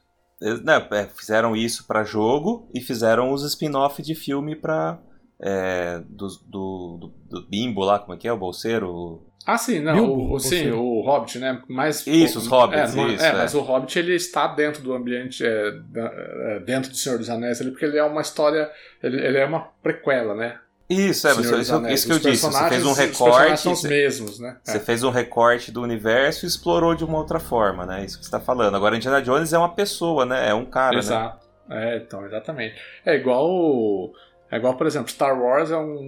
[0.64, 5.00] Não, é, fizeram isso para jogo e fizeram os spin-off de filme pra.
[5.44, 8.34] É, do, do, do, do, Bimbo lá, como é que é?
[8.34, 9.24] O bolseiro?
[9.46, 9.94] Ah, sim, não.
[9.94, 11.62] Bilbo, o, sim, o Hobbit, né?
[11.68, 13.26] Mas, isso, os Hobbits, é, isso.
[13.26, 17.30] É, mas o Hobbit ele está dentro do ambiente, é, é, dentro do Senhor dos
[17.30, 18.70] Anéis, ali, porque ele é uma história.
[19.02, 20.60] Ele, ele é uma prequela, né?
[20.92, 21.56] Isso, é, isso,
[21.90, 22.46] isso, que eu disse.
[22.46, 23.70] Você fez um recorte.
[23.70, 24.58] Os mesmos, né?
[24.62, 24.80] Você é.
[24.80, 28.04] fez um recorte do universo e explorou de uma outra forma, né?
[28.04, 28.76] Isso que você está falando.
[28.76, 30.50] Agora, Indiana Jones é uma pessoa, né?
[30.50, 30.94] É um cara.
[30.94, 31.00] Né?
[31.00, 31.48] Exato.
[31.70, 31.94] Né?
[31.94, 32.76] É, então, exatamente.
[33.06, 34.12] É igual.
[34.52, 36.04] É igual, por exemplo, Star Wars é um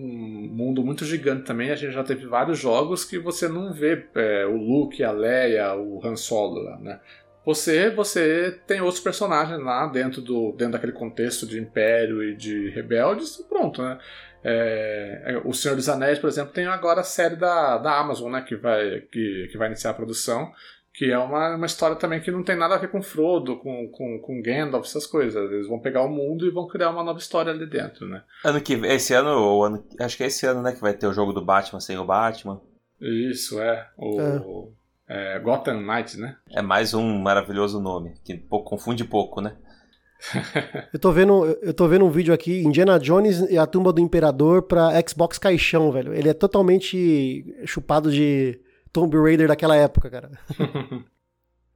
[0.52, 1.72] mundo muito gigante também.
[1.72, 5.74] A gente já teve vários jogos que você não vê é, o Luke, a Leia,
[5.76, 7.00] o Han Solo lá, né?
[7.46, 12.70] Você, você tem outros personagens lá dentro, do, dentro daquele contexto de Império e de
[12.70, 13.98] Rebeldes, pronto, né?
[14.44, 18.32] É, é, o Senhor dos Anéis, por exemplo, tem agora a série da, da Amazon,
[18.32, 20.52] né, que vai, que, que vai iniciar a produção,
[20.94, 23.88] que é uma, uma história também que não tem nada a ver com Frodo, com,
[23.90, 25.52] com, com Gandalf, essas coisas.
[25.52, 28.22] Eles vão pegar o mundo e vão criar uma nova história ali dentro, né?
[28.44, 31.08] Ano que esse ano, ou ano, acho que é esse ano, né, que vai ter
[31.08, 32.62] o jogo do Batman sem o Batman.
[33.02, 33.88] Isso, é.
[33.98, 34.70] O
[35.10, 35.36] é.
[35.36, 36.38] É, Gotham Knight, né?
[36.52, 39.56] É mais um maravilhoso nome, que pouco, confunde pouco, né?
[40.94, 44.02] Eu, tô vendo, eu tô vendo um vídeo aqui, Indiana Jones e a Tumba do
[44.02, 46.14] Imperador pra Xbox Caixão, velho.
[46.14, 48.60] Ele é totalmente chupado de
[48.92, 50.32] Tomb Raider daquela época, cara.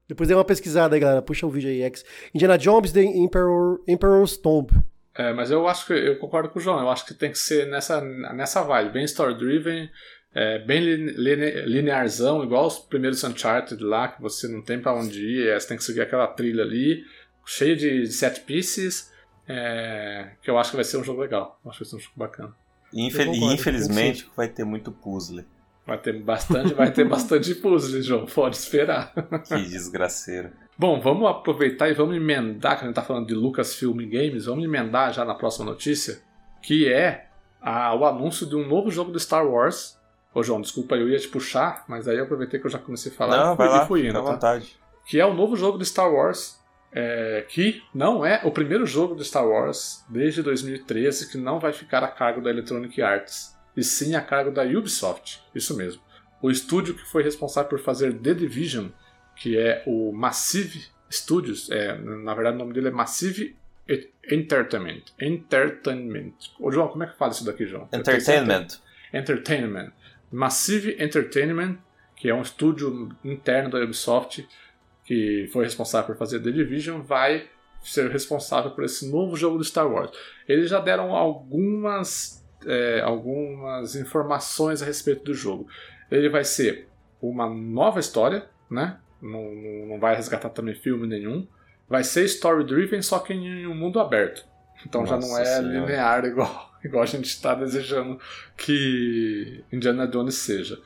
[0.07, 1.21] Depois dei uma pesquisada aí, galera.
[1.21, 1.91] Puxa o vídeo aí.
[2.33, 4.71] Indiana Jones The Emperor, Emperor's Tomb.
[5.13, 6.79] É, mas eu acho que eu concordo com o João.
[6.79, 9.89] Eu acho que tem que ser nessa, nessa vibe, bem story-driven,
[10.33, 15.49] é, bem linearzão, igual os primeiros Uncharted lá, que você não tem para onde ir,
[15.49, 17.03] é, você tem que seguir aquela trilha ali,
[17.47, 19.11] cheio de, set pieces,
[19.47, 21.59] é, que eu acho que vai ser um jogo legal.
[21.65, 22.53] Acho que vai ser um jogo bacana.
[22.93, 25.43] Infel infelizmente vai ter muito puzzle.
[25.85, 28.25] Vai ter bastante, vai ter bastante puzzle, João.
[28.25, 29.13] Pode esperar.
[29.45, 30.51] Que desgraceiro.
[30.77, 34.63] Bom, vamos aproveitar e vamos emendar, que a gente está falando de Lucasfilm Games, vamos
[34.63, 36.21] emendar já na próxima notícia,
[36.61, 37.29] que é
[37.61, 39.97] a, o anúncio de um novo jogo do Star Wars.
[40.33, 43.11] Ô João, desculpa, eu ia te puxar, mas aí eu aproveitei que eu já comecei
[43.11, 44.21] a falar Não, e vai lá, fui indo, tá?
[44.21, 44.77] vontade.
[45.05, 46.56] Que é o novo jogo do Star Wars,
[46.91, 51.73] é, que não é o primeiro jogo do Star Wars desde 2013 que não vai
[51.73, 55.43] ficar a cargo da Electronic Arts e sim a cargo da Ubisoft.
[55.53, 56.01] Isso mesmo.
[56.41, 58.87] O estúdio que foi responsável por fazer The Division,
[59.35, 63.55] que é o Massive Studios, é, na verdade o nome dele é Massive
[64.29, 65.03] Entertainment.
[65.19, 66.33] Entertainment.
[66.59, 67.87] Ô João, como é que fala isso daqui, João?
[67.93, 68.67] Entertainment.
[69.13, 69.91] Entertainment.
[70.31, 71.77] Massive Entertainment,
[72.15, 74.47] que é um estúdio interno da Ubisoft
[75.07, 77.47] que foi responsável por fazer The Division, vai
[77.81, 80.11] ser responsável por esse novo jogo do Star Wars.
[80.47, 85.67] Eles já deram algumas é, algumas informações a respeito do jogo.
[86.11, 86.89] Ele vai ser
[87.21, 88.99] uma nova história, né?
[89.21, 89.55] Não,
[89.87, 91.47] não vai resgatar também filme nenhum.
[91.87, 94.45] Vai ser story-driven, só que em um mundo aberto.
[94.85, 95.67] Então Nossa já não é senhora.
[95.67, 98.19] linear igual, igual a gente está desejando
[98.57, 100.77] que Indiana Jones seja.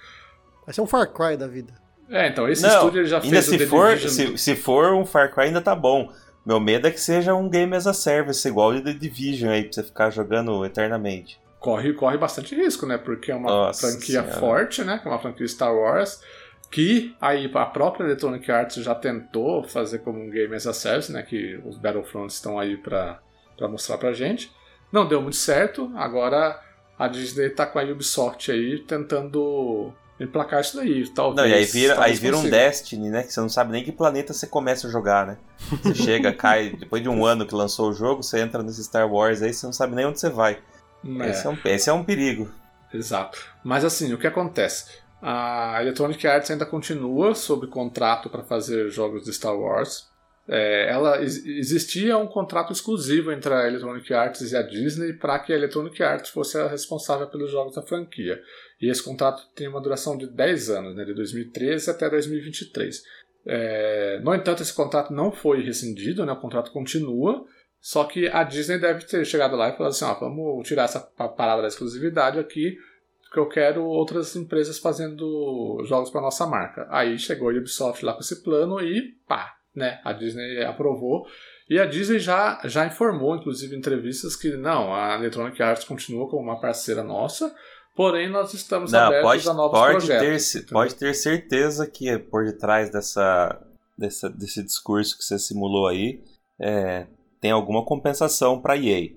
[0.66, 1.81] Vai ser um Far Cry da vida.
[2.12, 5.46] É, então esse não, estúdio já fez se for, se, se for um Far Cry
[5.46, 6.12] ainda tá bom.
[6.46, 9.64] Meu medo é que seja um game as a service, igual o The Division aí,
[9.64, 12.98] pra você ficar jogando eternamente corre, corre bastante risco, né?
[12.98, 14.40] Porque é uma Nossa franquia senhora.
[14.40, 14.98] forte, né?
[14.98, 16.22] Que é uma franquia Star Wars.
[16.70, 21.12] Que aí a própria Electronic Arts já tentou fazer como um game as a service,
[21.12, 21.22] né?
[21.22, 23.22] Que os Battlefronts estão aí para
[23.62, 24.52] mostrar pra gente.
[24.92, 25.92] Não deu muito certo.
[25.96, 26.60] Agora
[26.98, 31.08] a Disney tá com a Ubisoft aí tentando emplacar isso daí.
[31.10, 33.24] Talvez, não, e aí vira, aí vira um Destiny, né?
[33.24, 35.38] Que você não sabe nem que planeta você começa a jogar, né?
[35.84, 39.12] Você chega, cai, depois de um ano que lançou o jogo, você entra nesse Star
[39.12, 40.60] Wars aí, você não sabe nem onde você vai.
[41.04, 41.30] É.
[41.30, 42.50] Esse, é um, esse é um perigo.
[42.94, 43.40] Exato.
[43.64, 44.86] Mas assim, o que acontece?
[45.22, 50.11] A Electronic Arts ainda continua sob contrato para fazer jogos de Star Wars.
[50.54, 55.54] É, ela existia um contrato exclusivo entre a Electronic Arts e a Disney para que
[55.54, 58.38] a Electronic Arts fosse a responsável pelos jogos da franquia.
[58.82, 63.02] E esse contrato tem uma duração de 10 anos, né, de 2013 até 2023.
[63.46, 67.46] É, no entanto, esse contrato não foi rescindido, né, o contrato continua.
[67.80, 71.00] Só que a Disney deve ter chegado lá e falado assim: ó, vamos tirar essa
[71.00, 72.78] parada da exclusividade aqui,
[73.24, 76.86] porque eu quero outras empresas fazendo jogos para nossa marca.
[76.90, 80.00] Aí chegou a Ubisoft lá com esse plano e pá, né?
[80.04, 81.26] A Disney aprovou.
[81.70, 86.30] E a Disney já, já informou, inclusive em entrevistas, que não, a Electronic Arts continua
[86.30, 87.54] como uma parceira nossa,
[87.96, 90.52] porém nós estamos não, abertos pode, a novos pode projetos.
[90.52, 93.62] Ter, pode ter certeza que por detrás dessa,
[93.98, 96.22] dessa, desse discurso que você simulou aí,
[96.60, 97.08] é,
[97.40, 99.10] tem alguma compensação para EA.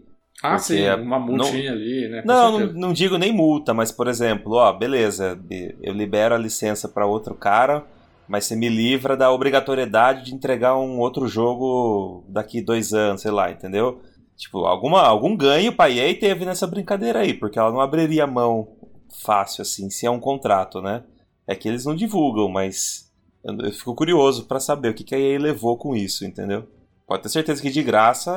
[0.43, 2.23] Ah, sim, é, uma multinha não, ali, né?
[2.25, 5.39] Não, não, não, digo nem multa, mas por exemplo, ó, beleza,
[5.81, 7.85] eu libero a licença para outro cara,
[8.29, 13.31] mas você me livra da obrigatoriedade de entregar um outro jogo daqui dois anos, sei
[13.31, 14.01] lá, entendeu?
[14.37, 18.69] Tipo, alguma, algum ganho pra EA teve nessa brincadeira aí, porque ela não abriria mão
[19.23, 21.05] fácil assim, se é um contrato, né?
[21.47, 23.13] É que eles não divulgam, mas
[23.45, 26.67] eu, eu fico curioso para saber o que, que a EA levou com isso, entendeu?
[27.07, 28.35] Pode ter certeza que de graça,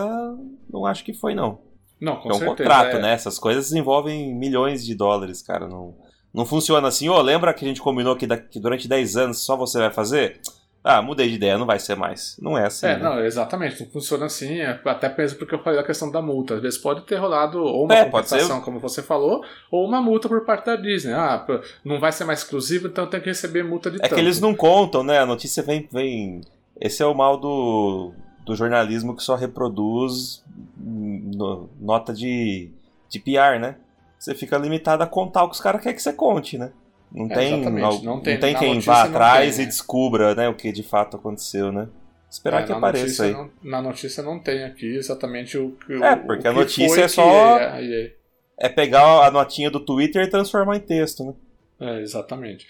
[0.69, 1.59] não acho que foi, não.
[1.99, 3.01] Não, com é um certeza, contrato, é...
[3.01, 3.13] né?
[3.13, 5.67] Essas coisas envolvem milhões de dólares, cara.
[5.67, 5.95] Não,
[6.33, 7.09] não funciona assim.
[7.09, 9.91] Ô, oh, lembra que a gente combinou que, daqui, durante 10 anos só você vai
[9.91, 10.39] fazer?
[10.83, 12.37] Ah, mudei de ideia, não vai ser mais.
[12.41, 12.85] Não é assim.
[12.85, 13.03] É, né?
[13.03, 13.83] não, exatamente.
[13.83, 14.61] Não funciona assim.
[14.61, 16.55] É, até mesmo porque eu falei da questão da multa.
[16.55, 20.29] Às vezes pode ter rolado ou uma é, compensação, como você falou, ou uma multa
[20.29, 21.11] por parte da Disney.
[21.11, 21.45] Ah,
[21.83, 24.15] não vai ser mais exclusivo, então tem que receber multa de É tanto.
[24.15, 25.19] que eles não contam, né?
[25.19, 26.39] A notícia vem, vem.
[26.79, 28.13] Esse é o mal do,
[28.45, 30.41] do jornalismo que só reproduz
[30.77, 32.69] no, nota de,
[33.09, 33.75] de PR, né?
[34.19, 36.71] Você fica limitado a contar o que os caras querem que você conte, né?
[37.11, 39.71] Não É, tem, Não não tem- tem, na quem vá não atrás tem, e né?
[39.71, 41.87] descubra né, o que de fato aconteceu, né?
[42.29, 43.31] Esperar É, que apareça aí.
[43.31, 46.99] Não, na notícia não tem aqui exatamente o que É, porque o a que notícia
[47.01, 48.11] é que só- EA
[48.59, 51.33] É pegar a notinha do Twitter e transformar em texto, né?
[51.79, 52.67] É, exatamente.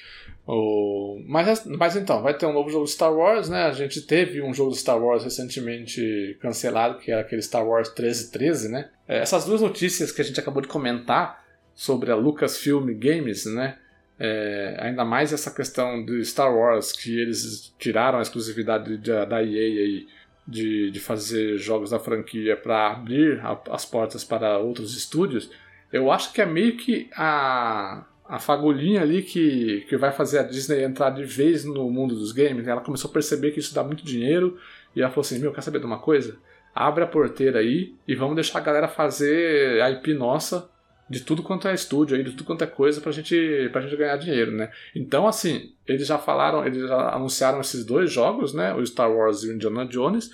[0.47, 1.21] O...
[1.27, 3.63] Mas, mas então, vai ter um novo jogo de Star Wars, né?
[3.65, 7.89] A gente teve um jogo de Star Wars recentemente cancelado, que era aquele Star Wars
[7.89, 8.89] 1313, né?
[9.07, 11.43] É, essas duas notícias que a gente acabou de comentar
[11.75, 13.77] sobre a Lucasfilm Games, né?
[14.19, 19.43] É, ainda mais essa questão do Star Wars, que eles tiraram a exclusividade da, da
[19.43, 20.07] EA aí
[20.47, 25.51] de, de fazer jogos da franquia para abrir a- as portas para outros estúdios,
[25.91, 30.43] eu acho que é meio que a, a fagulhinha ali que, que vai fazer a
[30.43, 32.67] Disney entrar de vez no mundo dos games.
[32.67, 34.57] Ela começou a perceber que isso dá muito dinheiro
[34.95, 36.37] e ela falou assim: Meu, quer saber de uma coisa?
[36.73, 40.69] Abre a porteira aí e vamos deixar a galera fazer a IP nossa
[41.09, 43.95] de tudo quanto é estúdio aí, de tudo quanto é coisa pra gente, pra gente
[43.95, 44.69] ganhar dinheiro, né?
[44.93, 48.73] Então, assim, eles já falaram, eles já anunciaram esses dois jogos, né?
[48.73, 50.29] O Star Wars e o Indiana Jones,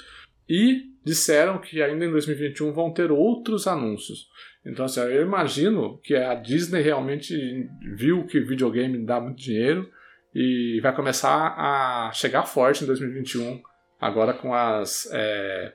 [0.49, 4.29] e disseram que ainda em 2021 vão ter outros anúncios.
[4.65, 9.89] Então, assim, eu imagino que a Disney realmente viu que videogame dá muito dinheiro
[10.33, 13.61] e vai começar a chegar forte em 2021,
[13.99, 15.73] agora com as, é,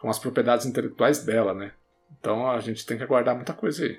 [0.00, 1.72] com as propriedades intelectuais dela, né?
[2.18, 3.98] Então a gente tem que aguardar muita coisa aí.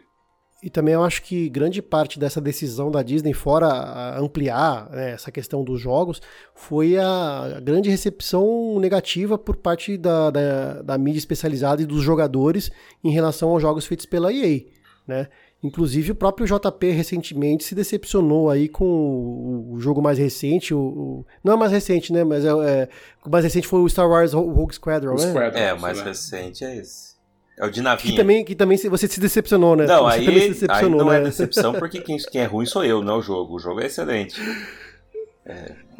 [0.62, 5.32] E também eu acho que grande parte dessa decisão da Disney, fora ampliar né, essa
[5.32, 6.22] questão dos jogos,
[6.54, 12.70] foi a grande recepção negativa por parte da, da, da mídia especializada e dos jogadores
[13.02, 14.62] em relação aos jogos feitos pela EA.
[15.08, 15.28] Né?
[15.64, 20.80] Inclusive o próprio JP recentemente se decepcionou aí com o, o jogo mais recente, o,
[20.80, 22.24] o- não é mais recente, né?
[22.24, 22.90] Mas é, é-
[23.26, 25.28] o mais recente foi o Star Wars Rogue Squadron, O né?
[25.30, 26.04] Squadron, É, o mais né?
[26.06, 27.09] recente é esse.
[27.60, 28.16] É o de Que navinha.
[28.16, 29.86] também, que também você se decepcionou, né?
[29.86, 31.18] Não, você aí, também se aí decepcionou, não né?
[31.18, 33.56] é decepção porque quem, quem é ruim sou eu, não é o jogo.
[33.56, 34.40] O jogo é excelente.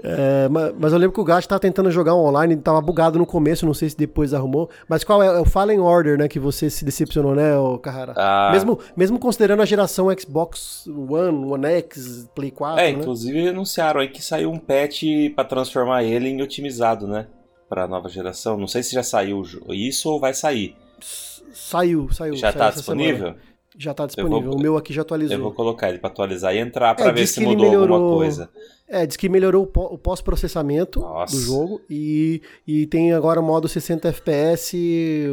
[0.02, 3.26] É, ma- mas eu lembro que o Gato tava tentando jogar online, tava bugado no
[3.26, 4.70] começo, não sei se depois arrumou.
[4.88, 5.28] Mas qual é?
[5.28, 6.28] É o Fallen Order, né?
[6.28, 8.14] Que você se decepcionou, né, Carrara?
[8.16, 13.00] Ah, Mesmo, mesmo considerando a geração Xbox One, One X, Play 4, é, né?
[13.00, 15.04] inclusive anunciaram aí que saiu um patch
[15.36, 17.26] pra transformar ele em otimizado, né?
[17.68, 18.56] Pra nova geração.
[18.58, 20.76] Não sei se já saiu isso ou vai sair.
[21.54, 22.36] Saiu, saiu.
[22.36, 23.18] Já saiu tá disponível?
[23.18, 23.38] semana.
[23.78, 24.42] Já tá disponível.
[24.52, 25.38] vou- o meu aqui já atualizou.
[25.38, 28.18] Eu vou colocar ele pra atualizar e entrar pra É, ver se mudou alguma melhorou-
[28.18, 28.50] coisa.
[28.92, 33.44] É, diz que melhorou o pó- o pós-processamento do jogo e, e tem agora o
[33.44, 35.28] modo 60 FPS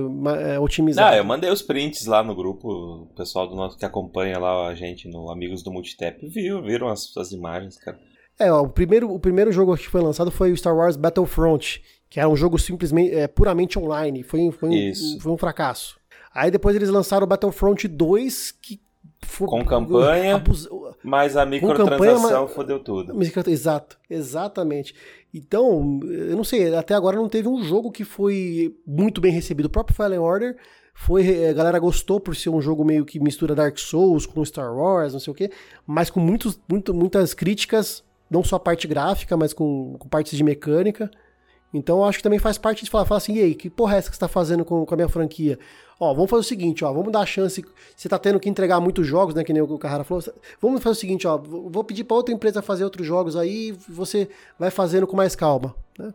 [0.55, 1.15] é, otimizado.
[1.15, 4.69] Ah, eu mandei os prints lá no grupo, o pessoal do nosso que acompanha lá
[4.69, 7.99] a gente no Amigos do Multitap viu, viram as, as imagens, cara.
[8.39, 11.83] É, ó, o primeiro, o primeiro jogo que foi lançado foi o Star Wars Battlefront,
[12.09, 14.23] que era um jogo simplesmente é, puramente online.
[14.23, 14.73] Foi, foi, um,
[15.21, 15.97] foi um fracasso.
[16.35, 18.81] Aí depois eles lançaram o Battlefront 2, que
[19.25, 20.37] foi, Com campanha.
[20.37, 20.69] abus-
[21.03, 23.15] Mas a microtransação mas- fodeu tudo.
[23.51, 24.95] Exato, exatamente.
[25.35, 29.67] Então, eu não sei, até agora não teve um jogo que foi muito bem recebido.
[29.67, 30.57] O próprio Fallen Order
[30.95, 34.45] foi, eh, a galera gostou por ser um jogo meio que mistura Dark Souls com
[34.45, 35.51] Star Wars, não sei o quê,
[35.87, 40.37] mas com muitos, muito, muitas críticas, não só a parte gráfica, mas com, com partes
[40.37, 41.11] de mecânica.
[41.77, 43.95] Então eu acho que também faz parte de falar, falar assim, e aí, que porra
[43.95, 45.59] é essa que você tá fazendo com, com a minha franquia?
[45.99, 47.65] Ó, vamos fazer o seguinte, ó, vamos dar a chance,
[47.97, 50.23] você tá tendo que entregar muitos jogos, né, que nem o Carrara falou,
[50.61, 54.29] vamos fazer o seguinte, ó, vou pedir pra outra empresa fazer outros jogos aí, você
[54.59, 56.13] vai fazendo com mais calma, né?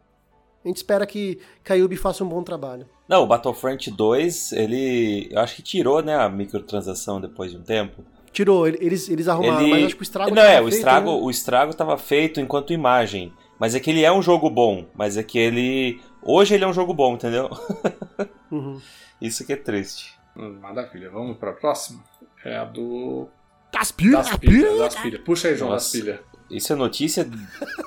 [0.64, 2.86] A gente espera que, que a Yubi faça um bom trabalho.
[3.10, 5.28] Não, o Battlefront 2, ele.
[5.32, 8.04] Eu acho que tirou, né, a microtransação depois de um tempo.
[8.32, 10.76] Tirou, ele- eles, eles arrumaram, Ele- mas acho que o estrago Não, é, o feito,
[10.76, 11.20] estrago, né?
[11.24, 13.34] o estrago tava feito enquanto imagem.
[13.62, 14.88] Mas é que ele é um jogo bom.
[14.96, 16.02] Mas é que ele.
[16.24, 17.48] Hoje ele é um jogo bom, entendeu?
[18.50, 18.82] Uhum.
[19.22, 20.16] Isso que é triste.
[20.36, 22.04] Hum, Maravilha, vamos pra próxima?
[22.44, 23.28] É a do.
[23.72, 25.22] Das pilhas, Das pilhas, das pilhas.
[25.22, 25.96] Puxa aí, João, das Nossa.
[25.96, 26.20] pilhas.
[26.50, 27.30] Isso é notícia?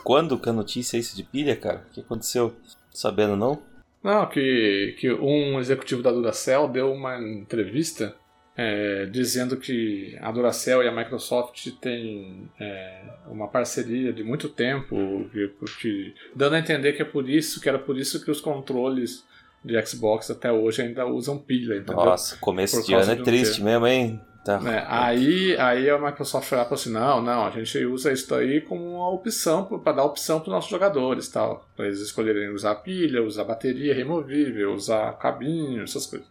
[0.04, 1.84] Quando que é notícia isso de pilha, cara?
[1.90, 2.54] O que aconteceu?
[2.92, 3.60] Sabendo não?
[4.00, 8.14] Não, que, que um executivo da Duracell deu uma entrevista
[8.56, 15.28] é, dizendo que a Duracell e a Microsoft têm é, uma parceria de muito tempo,
[15.32, 18.40] que, que- dando a entender que é por isso, que era por isso que os
[18.40, 19.24] controles
[19.64, 22.04] de Xbox até hoje ainda usam pilha, entendeu?
[22.04, 23.64] Nossa, começo de ano é triste ter.
[23.64, 24.20] mesmo, hein?
[24.44, 24.60] Tá.
[24.60, 24.84] né?
[24.86, 28.84] Aí, aí a Microsoft e falou assim: não, não, a gente usa isso aí como
[28.96, 31.66] uma opção, para dar opção para os nossos jogadores, tal.
[31.74, 36.28] Para eles escolherem usar pilha, usar bateria removível, usar cabinho, essas coisas.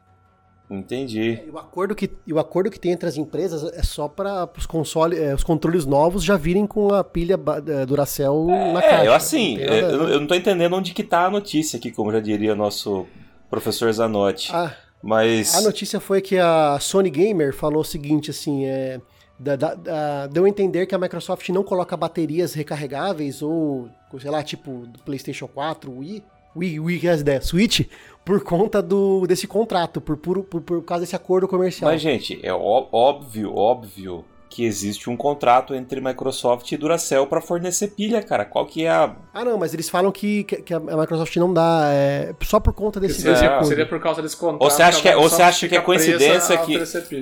[0.77, 1.41] Entendi.
[1.45, 4.65] E o acordo que, o acordo que tem entre as empresas é só para os
[4.65, 9.03] consoles, é, os controles novos já virem com a pilha é, Duracell na caixa.
[9.03, 11.77] É, eu assim, nada- eu, não- eu não tô entendendo onde que tá a notícia
[11.77, 13.05] aqui, como já diria nosso
[13.49, 14.51] professor Zanotti.
[14.53, 15.53] Ah, Mas.
[15.55, 18.99] A notícia foi que a Sony Gamer falou o seguinte, assim, é,
[19.37, 23.89] Da, da, da, deu a entender que a Microsoft não coloca baterias recarregáveis ou,
[24.21, 26.23] sei lá, tipo do PlayStation 4, Wii,
[26.55, 27.87] Wii, Wii quer Switch,
[28.23, 31.91] por conta do, desse contrato, por, por, por, por causa desse acordo comercial.
[31.91, 37.87] Mas, gente, é óbvio, óbvio que existe um contrato entre Microsoft e Duracell para fornecer
[37.87, 38.45] pilha, cara.
[38.45, 39.15] Qual que é a.
[39.33, 41.89] Ah, não, mas eles falam que, que a Microsoft não dá.
[41.91, 43.67] É, só por conta desse, seria, desse acordo.
[43.67, 44.61] Seria por causa desse contrato.
[44.61, 46.77] Ou você acha que, é, ou você acha que é coincidência que.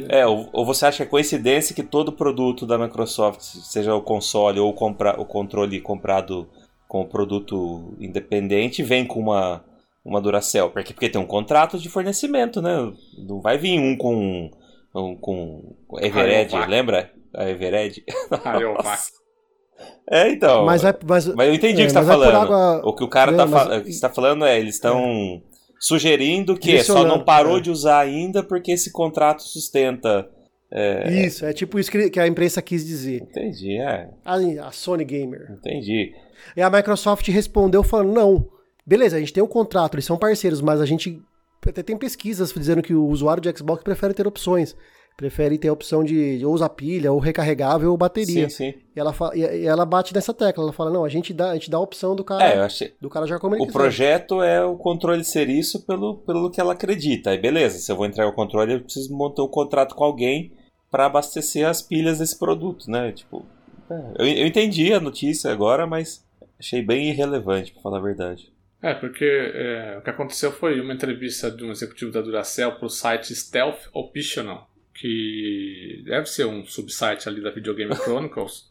[0.09, 4.01] É, ou, ou, você acha que é coincidência que todo produto da Microsoft, seja o
[4.01, 6.49] console ou compra, o controle comprado
[6.91, 9.63] com o produto independente, vem com uma,
[10.03, 10.69] uma Duracell?
[10.71, 12.91] Porque, porque tem um contrato de fornecimento, né?
[13.17, 14.51] Não vai vir um com.
[14.93, 17.09] Um, com Evered, lembra?
[17.33, 18.03] a Evered.
[20.07, 20.63] É, então.
[20.63, 22.35] Mas, é, mas, mas eu entendi é, o que você tá falando.
[22.35, 22.81] Água...
[22.83, 23.77] O que o cara é, tá mas...
[23.79, 25.41] o que você tá falando é, eles estão é.
[25.79, 27.61] sugerindo que só não parou é.
[27.61, 30.29] de usar ainda porque esse contrato sustenta.
[30.69, 33.23] É, isso, é tipo isso que a imprensa quis dizer.
[33.23, 34.09] Entendi, é.
[34.23, 34.35] A,
[34.67, 35.47] a Sony Gamer.
[35.57, 36.13] Entendi.
[36.55, 38.47] E a Microsoft respondeu falando: não,
[38.85, 41.21] beleza, a gente tem um contrato, eles são parceiros, mas a gente
[41.65, 44.75] até tem pesquisas dizendo que o usuário de Xbox prefere ter opções
[45.17, 48.49] prefere ter a opção de ou usar pilha, ou recarregável, ou bateria.
[48.49, 48.79] Sim, sim.
[48.95, 51.69] E ela, e ela bate nessa tecla, ela fala, não, a gente dá, a gente
[51.69, 52.93] dá a opção do cara, é, eu achei...
[52.99, 53.77] do cara já como ele O quiser.
[53.77, 57.29] projeto é o controle ser isso pelo, pelo que ela acredita.
[57.29, 60.51] Aí beleza, se eu vou entregar o controle, eu preciso montar um contrato com alguém
[60.89, 63.11] para abastecer as pilhas desse produto, né?
[63.11, 63.45] Tipo,
[63.89, 66.25] é, eu, eu entendi a notícia agora, mas
[66.61, 68.51] achei bem irrelevante, para falar a verdade.
[68.81, 72.85] É, porque é, o que aconteceu foi uma entrevista de um executivo da Duracell para
[72.85, 78.70] o site Stealth Optional, que deve ser um subsite ali da Videogame Chronicles,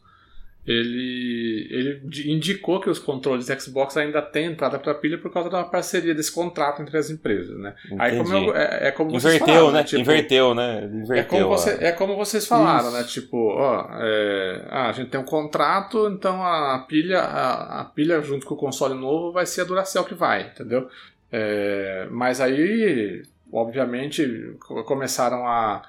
[0.65, 5.63] ele, ele indicou que os controles Xbox ainda têm entrada para pilha por causa da
[5.63, 7.73] parceria desse contrato entre as empresas, né?
[7.97, 9.83] Aí como eu, é, é, como vocês Inverteu, falaram, né?
[9.83, 10.83] Tipo, Inverteu, né?
[10.93, 12.97] Inverteu, é, como você, é como vocês falaram, Isso.
[12.97, 13.03] né?
[13.05, 18.21] Tipo, ó, é, ah, a gente tem um contrato, então a pilha, a, a, pilha
[18.21, 20.87] junto com o console novo vai ser a Duracell que vai, entendeu?
[21.31, 24.55] É, mas aí, obviamente,
[24.85, 25.81] começaram a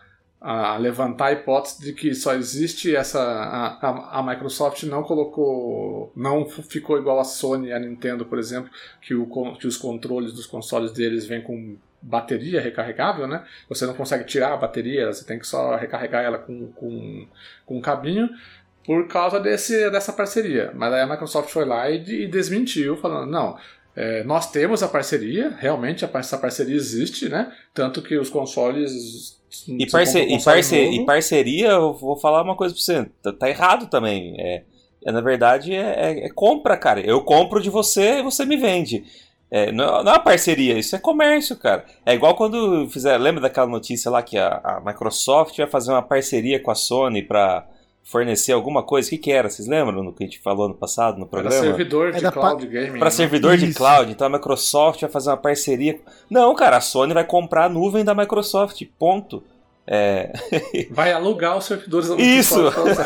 [0.42, 3.20] a levantar a hipótese de que só existe essa.
[3.20, 6.12] A, a, Microsoft não colocou.
[6.16, 8.68] não ficou igual a Sony e a Nintendo, por exemplo,
[9.00, 9.26] que, o,
[9.56, 13.44] que os controles dos consoles deles vêm com bateria recarregável, né?
[13.68, 17.28] Você não consegue tirar a bateria, você tem que só recarregar ela com, com,
[17.64, 18.28] com um cabinho
[18.84, 20.72] por causa desse, dessa parceria.
[20.74, 23.56] Mas aí a Microsoft foi lá e, e desmentiu, falando, não,
[23.94, 27.52] é, nós temos a parceria, realmente essa parceria existe, né?
[27.72, 32.74] Tanto que os consoles e, parce e, parce e, parceria, eu vou falar uma coisa
[32.74, 34.34] pra você, tá, tá errado também.
[34.38, 34.62] É,
[35.04, 37.00] é na verdade, é, é, é, compra, cara.
[37.00, 39.04] Eu compro de você e você me vende.
[39.50, 41.84] É, não, é uma parceria, isso é comércio, cara.
[42.06, 43.18] É igual quando fizer.
[43.18, 47.22] Lembra daquela notícia lá que a, a Microsoft vai fazer uma parceria com a Sony
[47.22, 47.66] pra
[48.02, 49.06] fornecer alguma coisa.
[49.06, 49.48] O que, que era?
[49.48, 51.56] Vocês lembram do que a gente falou no passado no programa?
[51.56, 52.98] Para servidor de cloud gaming.
[52.98, 53.10] Para né?
[53.10, 53.66] servidor Isso.
[53.66, 54.10] de cloud.
[54.10, 56.00] Então a Microsoft vai fazer uma parceria.
[56.28, 58.82] Não, cara, a Sony vai comprar a nuvem da Microsoft.
[58.98, 59.42] Ponto.
[59.84, 60.32] É...
[60.92, 62.54] Vai alugar os servidores da Isso!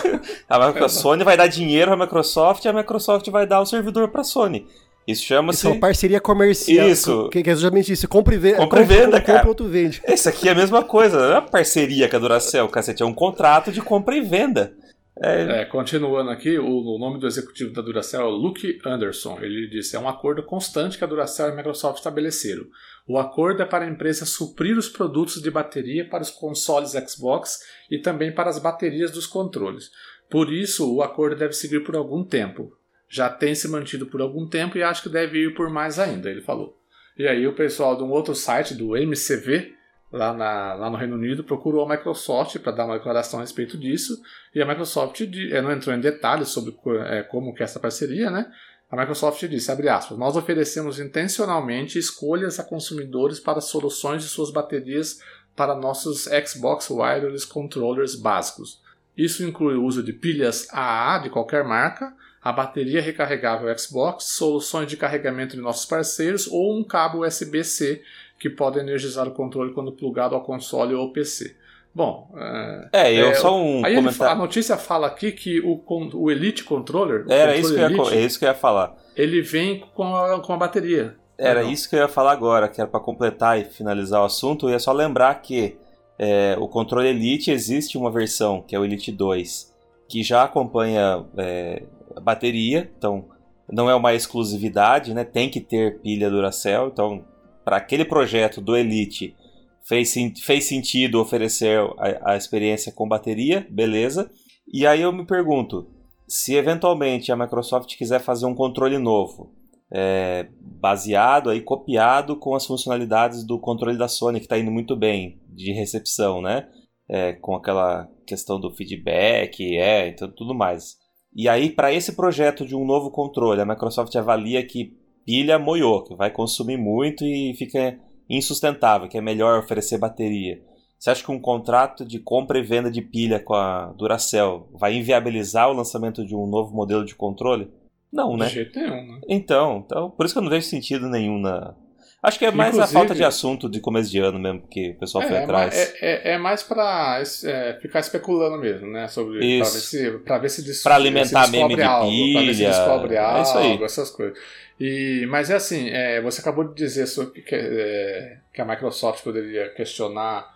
[0.46, 4.20] a Sony vai dar dinheiro à Microsoft e a Microsoft vai dar o servidor para
[4.20, 4.66] a Sony.
[5.06, 5.60] Isso chama-se.
[5.60, 6.88] Isso é uma parceria comercial.
[6.88, 7.28] Isso.
[7.30, 8.06] Que, que é justamente isso.
[8.08, 8.58] Compre e venda.
[8.58, 9.38] Compre e venda, cara.
[9.38, 10.02] Compra, outro vende.
[10.06, 11.16] Isso aqui é a mesma coisa.
[11.16, 13.02] Não é uma parceria com a Duracell, cacete.
[13.02, 14.74] É um contrato de compra e venda.
[15.22, 15.62] É...
[15.62, 19.38] É, continuando aqui, o, o, nome do executivo da Duracell é Luke Anderson.
[19.40, 22.66] Ele disse: é um acordo constante que a Duracell e a Microsoft estabeleceram.
[23.08, 27.60] O acordo é para a empresa suprir os produtos de bateria para os consoles Xbox
[27.90, 29.90] e também para as baterias dos controles.
[30.28, 32.76] Por isso, o acordo deve seguir por algum tempo.
[33.08, 36.28] Já tem se mantido por algum tempo e acho que deve ir por mais ainda,
[36.28, 36.76] ele falou.
[37.16, 39.75] E aí o pessoal de um outro site, do MCV,
[40.12, 43.76] lá, na, lá no Reino Unido, procurou a Microsoft para dar uma declaração a respeito
[43.76, 44.20] disso,
[44.54, 46.76] e a Microsoft é, não entrou em detalhes sobre
[47.06, 48.50] é, como que é essa parceria, né?
[48.88, 54.50] A Microsoft disse, abre aspas, nós oferecemos intencionalmente escolhas a consumidores para soluções de suas
[54.52, 55.18] baterias
[55.56, 58.80] para nossos Xbox Wireless Controllers básicos.
[59.16, 64.88] Isso inclui o uso de pilhas AA de qualquer marca, a bateria recarregável Xbox, soluções
[64.88, 68.02] de carregamento de nossos parceiros ou um cabo USB-C
[68.38, 71.56] que pode energizar o controle quando plugado ao console ou PC.
[71.94, 74.34] Bom, é, é eu é, só um aí comentário.
[74.34, 75.82] a notícia fala aqui que o,
[76.14, 78.94] o Elite Controller, o era isso que, Elite, ia, é isso que eu ia falar.
[79.16, 81.16] Ele vem com a, com a bateria.
[81.38, 81.70] Era não.
[81.70, 84.66] isso que eu ia falar agora, que era para completar e finalizar o assunto.
[84.66, 85.78] Eu ia só lembrar que
[86.18, 89.74] é, o controle Elite existe uma versão que é o Elite 2
[90.08, 91.82] que já acompanha é,
[92.14, 93.24] a bateria, então
[93.70, 95.24] não é uma exclusividade, né?
[95.24, 97.24] Tem que ter pilha Duracell, então
[97.66, 99.34] para aquele projeto do Elite
[99.82, 104.30] fez, fez sentido oferecer a, a experiência com bateria, beleza.
[104.72, 105.90] E aí eu me pergunto,
[106.28, 109.52] se eventualmente a Microsoft quiser fazer um controle novo,
[109.92, 114.94] é, baseado aí, copiado com as funcionalidades do controle da Sony, que está indo muito
[114.94, 116.68] bem de recepção, né?
[117.08, 120.98] É, com aquela questão do feedback, é, então tudo mais.
[121.34, 124.96] E aí, para esse projeto de um novo controle, a Microsoft avalia que
[125.26, 127.98] pilha moiou, que vai consumir muito e fica
[128.30, 130.62] insustentável, que é melhor oferecer bateria.
[130.98, 134.94] Você acha que um contrato de compra e venda de pilha com a Duracell vai
[134.94, 137.70] inviabilizar o lançamento de um novo modelo de controle?
[138.10, 138.46] Não, né?
[138.46, 139.20] De jeito nenhum, né?
[139.28, 141.74] Então, então, por isso que eu não vejo sentido nenhum na.
[142.22, 144.90] Acho que é mais Inclusive, a falta de assunto de começo de ano mesmo que
[144.90, 145.74] o pessoal é, foi atrás.
[145.74, 149.06] É, é, é mais pra é, ficar especulando mesmo, né?
[149.06, 149.70] Sobre, isso.
[149.70, 152.32] Pra ver se, pra ver se, des, pra alimentar se meme de algo, pilha.
[152.32, 153.82] Pra ver se descobre algo, é isso aí.
[153.82, 154.38] essas coisas.
[154.80, 159.22] E, mas é assim, é, você acabou de dizer sobre que, é, que a Microsoft
[159.22, 160.54] poderia questionar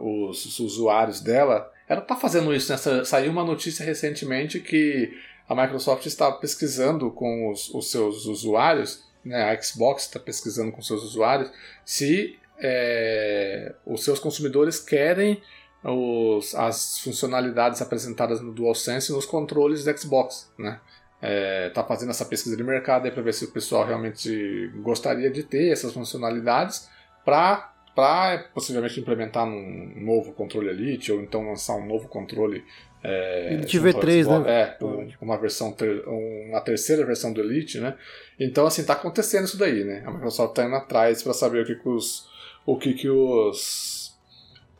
[0.00, 1.70] os, os, usuários dela.
[1.88, 3.04] Ela está fazendo isso, né?
[3.04, 5.12] Saiu uma notícia recentemente que
[5.48, 10.80] a Microsoft está pesquisando com os, os seus usuários, né, a Xbox está pesquisando com
[10.80, 11.50] seus usuários,
[11.84, 15.42] se é, os seus consumidores querem
[15.84, 20.80] os, as funcionalidades apresentadas no DualSense nos controles do Xbox, né?
[21.20, 25.42] É, tá fazendo essa pesquisa de mercado para ver se o pessoal realmente gostaria de
[25.42, 26.88] ter essas funcionalidades
[27.24, 32.62] para para possivelmente implementar um novo controle Elite ou então lançar um novo controle
[33.06, 34.50] é, Elite V3, né?
[34.50, 34.76] É,
[35.20, 37.96] uma versão ter, uma terceira versão do Elite, né?
[38.38, 40.02] Então assim tá acontecendo isso daí, né?
[40.04, 42.28] A Microsoft tá indo atrás para saber o que, que os
[42.66, 44.06] o que, que os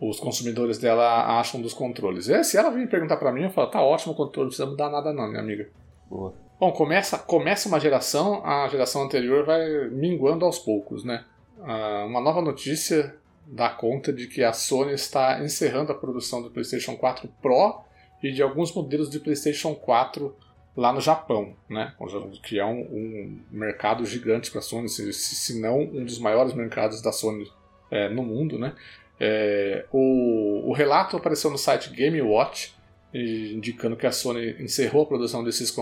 [0.00, 2.28] os consumidores dela acham dos controles.
[2.28, 4.68] E se ela vir perguntar para mim, eu falo, tá ótimo o controle, não precisa
[4.68, 5.68] mudar nada não, minha amiga.
[6.10, 6.34] Boa.
[6.60, 11.24] Bom, começa, começa uma geração, a geração anterior vai minguando aos poucos, né?
[11.62, 13.14] Ah, uma nova notícia
[13.46, 17.85] dá conta de que a Sony está encerrando a produção do PlayStation 4 Pro
[18.26, 20.34] e de alguns modelos de PlayStation 4
[20.76, 21.94] lá no Japão, né?
[22.42, 26.52] que é um, um mercado gigante para a Sony, se, se, não um dos maiores
[26.52, 27.50] mercados da Sony
[27.90, 28.58] é, no mundo.
[28.58, 28.74] Né?
[29.18, 32.74] É, o, o, relato apareceu no site Game Watch,
[33.14, 35.74] indicando que a Sony encerrou a produção desses,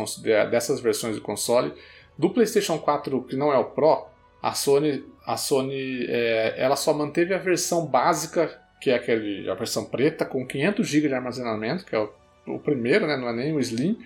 [0.51, 1.73] dessas versões de console.
[2.17, 4.07] Do PlayStation 4, que não é o Pro,
[4.41, 9.55] a Sony, a Sony é, ela só manteve a versão básica, que é aquele, a
[9.55, 12.13] versão preta, com 500 GB de armazenamento, que é o
[12.47, 13.99] o primeiro, né, não é nem o Slim,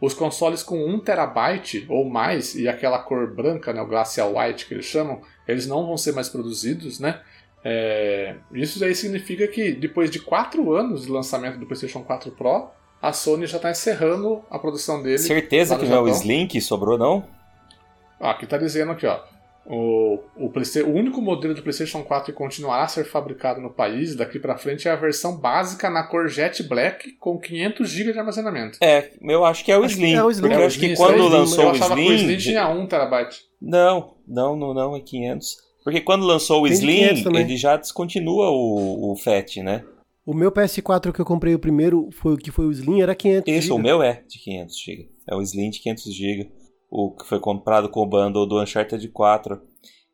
[0.00, 4.66] os consoles com 1 terabyte ou mais e aquela cor branca, né, o Glacial White
[4.66, 7.20] que eles chamam, eles não vão ser mais produzidos, né?
[7.64, 12.68] É, isso aí significa que depois de 4 anos de lançamento do PlayStation 4 Pro,
[13.02, 15.18] a Sony já está encerrando a produção dele.
[15.18, 17.26] Certeza que não é o Slim que sobrou, não?
[18.20, 19.20] Ah, aqui está dizendo aqui, ó.
[19.68, 24.14] O, o, o, único modelo do PlayStation 4 que continuará a ser fabricado no país
[24.14, 28.18] daqui para frente é a versão básica na cor Jet Black com 500 GB de
[28.18, 28.78] armazenamento.
[28.80, 30.14] É, eu acho que é o acho Slim.
[30.14, 30.48] É o Slim.
[30.48, 32.08] Porque eu acho que quando é lançou eu o Slim.
[32.08, 33.40] o Slim tinha 1 terabyte.
[33.60, 35.56] Não, não, não, não, é 500.
[35.82, 37.00] Porque quando lançou o Tem Slim,
[37.36, 39.84] ele já descontinua o, o FAT, né?
[40.24, 43.14] O meu PS4 que eu comprei o primeiro, foi o que foi o Slim, era
[43.14, 45.08] 500 Isso, o meu é de 500 GB.
[45.28, 46.50] É o Slim de 500 GB
[46.96, 49.60] o que foi comprado com o bundle do Uncharted 4.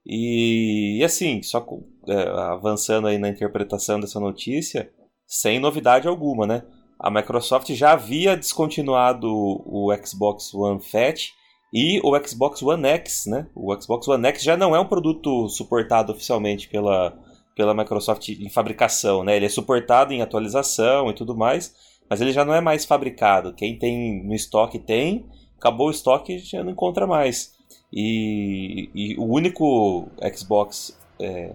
[0.04, 1.64] E, e assim, só
[2.08, 4.90] é, avançando aí na interpretação dessa notícia,
[5.24, 6.64] sem novidade alguma, né?
[6.98, 11.28] A Microsoft já havia descontinuado o Xbox One Fat
[11.72, 13.46] e o Xbox One X, né?
[13.54, 17.16] O Xbox One X já não é um produto suportado oficialmente pela,
[17.54, 19.36] pela Microsoft em fabricação, né?
[19.36, 21.72] Ele é suportado em atualização e tudo mais,
[22.10, 23.54] mas ele já não é mais fabricado.
[23.54, 25.28] Quem tem no estoque tem,
[25.62, 27.54] acabou o estoque e já não encontra mais.
[27.92, 31.54] E, e o único Xbox é,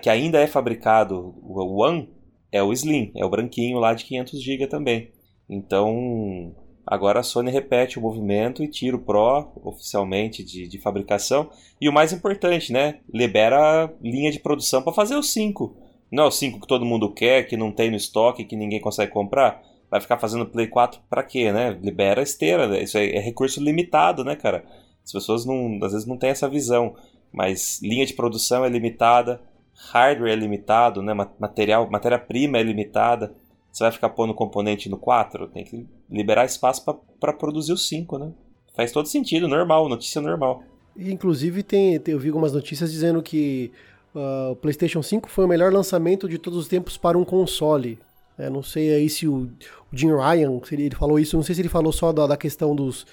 [0.00, 2.08] que ainda é fabricado, o One,
[2.52, 5.10] é o Slim, é o branquinho lá de 500 GB também.
[5.50, 6.54] Então,
[6.86, 11.50] agora a Sony repete o movimento e tira o Pro oficialmente de, de fabricação.
[11.80, 13.00] E o mais importante, né?
[13.12, 15.76] Libera a linha de produção para fazer o 5.
[16.12, 18.80] Não é o 5 que todo mundo quer, que não tem no estoque, que ninguém
[18.80, 19.62] consegue comprar
[19.92, 21.78] vai ficar fazendo Play 4 para quê, né?
[21.82, 22.82] Libera a esteira, né?
[22.82, 24.64] isso é, é, recurso limitado, né, cara?
[25.04, 26.94] As pessoas não, às vezes não têm essa visão,
[27.30, 29.42] mas linha de produção é limitada,
[29.90, 31.12] hardware é limitado, né?
[31.38, 33.34] Material, matéria-prima é limitada.
[33.70, 35.48] Você vai ficar pondo componente no 4?
[35.48, 36.82] Tem que liberar espaço
[37.20, 38.32] para produzir o 5, né?
[38.74, 40.62] Faz todo sentido, normal, notícia normal.
[40.96, 43.70] Inclusive, tem, eu vi algumas notícias dizendo que
[44.14, 47.98] uh, o PlayStation 5 foi o melhor lançamento de todos os tempos para um console.
[48.38, 49.50] É, não sei aí se o,
[49.92, 52.26] o Jim Ryan, se ele, ele, falou isso, não sei se ele falou só da,
[52.26, 53.06] da questão dos,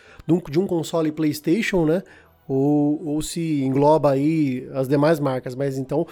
[0.50, 2.04] de um, console PlayStation, né?
[2.48, 6.08] Ou, ou se engloba aí as demais marcas, mas então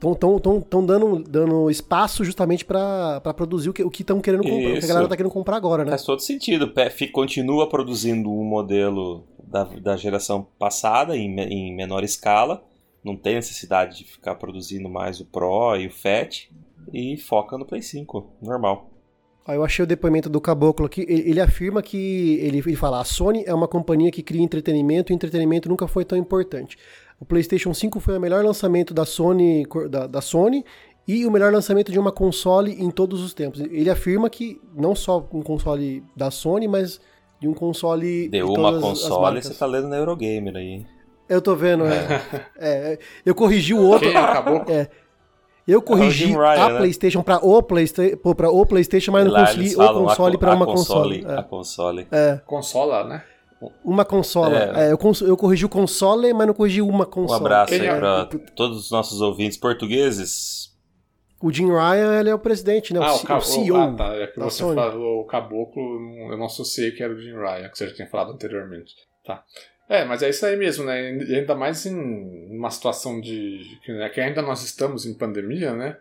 [0.00, 4.88] estão dando, dando espaço justamente para produzir o que estão querendo comprar, o que a
[4.88, 5.90] galera tá querendo comprar agora, né?
[5.90, 6.72] Faz todo sentido.
[7.12, 12.64] Continua produzindo um modelo da, da geração passada em, em menor escala,
[13.04, 16.48] não tem necessidade de ficar produzindo mais o Pro e o Fat
[16.92, 18.90] e foca no Play 5, normal.
[19.48, 21.04] Eu achei o depoimento do Caboclo aqui.
[21.08, 22.38] Ele afirma que.
[22.40, 26.04] Ele, ele fala: a Sony é uma companhia que cria entretenimento e entretenimento nunca foi
[26.04, 26.78] tão importante.
[27.18, 30.64] O PlayStation 5 foi o melhor lançamento da Sony, da, da Sony
[31.06, 33.60] e o melhor lançamento de uma console em todos os tempos.
[33.60, 37.00] Ele afirma que não só um console da Sony, mas
[37.40, 38.28] de um console.
[38.28, 40.86] De, de uma console, você tá lendo na Eurogamer aí.
[41.28, 42.22] Eu tô vendo, é.
[42.58, 42.92] é.
[42.94, 44.08] é eu corrigi o outro.
[44.08, 44.64] Quem acabou?
[44.68, 44.88] É.
[45.66, 46.78] Eu corrigi é Ryan, a né?
[46.78, 51.22] PlayStation para o PlayStation, para o PlayStation, mas não consegui o console para uma console.
[51.22, 51.38] console.
[51.38, 52.08] A console.
[52.10, 52.40] É.
[52.44, 53.24] Consola, né?
[53.84, 54.58] Uma consola.
[54.58, 54.88] É.
[54.88, 57.40] É, eu, eu corrigi o console, mas não corrigi uma consola.
[57.40, 60.72] Um abraço aí para todos os nossos ouvintes portugueses.
[61.40, 63.00] O Jim Ryan, ele é o presidente, né?
[63.02, 63.76] Ah, o, o, CEO.
[63.76, 64.14] Ah, tá.
[64.14, 65.82] É que você falou o caboclo,
[66.30, 68.94] eu não associei que era o Jim Ryan, que você já tinha falado anteriormente.
[69.24, 69.42] Tá.
[69.92, 71.18] É, mas é isso aí mesmo, né?
[71.18, 71.94] E ainda mais em
[72.50, 73.60] uma situação de.
[73.86, 75.98] Né, que ainda nós estamos em pandemia, né?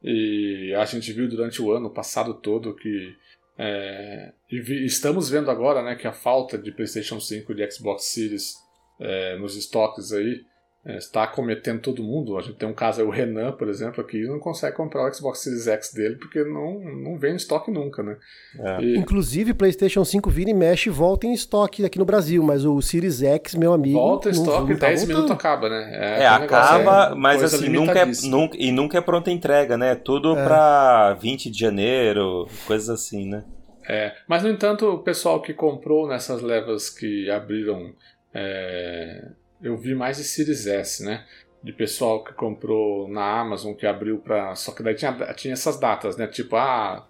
[0.00, 3.16] E a gente viu durante o ano passado todo que.
[3.58, 7.68] É, e vi, estamos vendo agora né, que a falta de PlayStation 5 e de
[7.68, 8.54] Xbox Series
[9.00, 10.44] é, nos estoques aí
[10.84, 12.36] é, está cometendo todo mundo.
[12.36, 15.14] A gente tem um caso aí, o Renan, por exemplo, aqui não consegue comprar o
[15.14, 18.16] Xbox Series X dele porque não, não vem em estoque nunca, né?
[18.58, 18.82] É.
[18.82, 18.96] E...
[18.98, 22.82] Inclusive, PlayStation 5 vira e mexe e volta em estoque aqui no Brasil, mas o
[22.82, 23.96] Series X, meu amigo.
[23.96, 25.90] Volta em estoque, 10 tá minutos acaba, né?
[25.92, 29.94] É, é acaba, mas assim, nunca é, nunca, e nunca é pronta entrega, né?
[29.94, 30.44] Tudo é.
[30.44, 33.44] pra 20 de janeiro, coisas assim, né?
[33.88, 37.92] É, mas no entanto, o pessoal que comprou nessas levas que abriram
[38.34, 39.28] é,
[39.62, 41.24] eu vi mais de Series S, né?
[41.62, 44.54] De pessoal que comprou na Amazon, que abriu para.
[44.54, 46.26] Só que daí tinha, tinha essas datas, né?
[46.26, 47.06] Tipo, ah,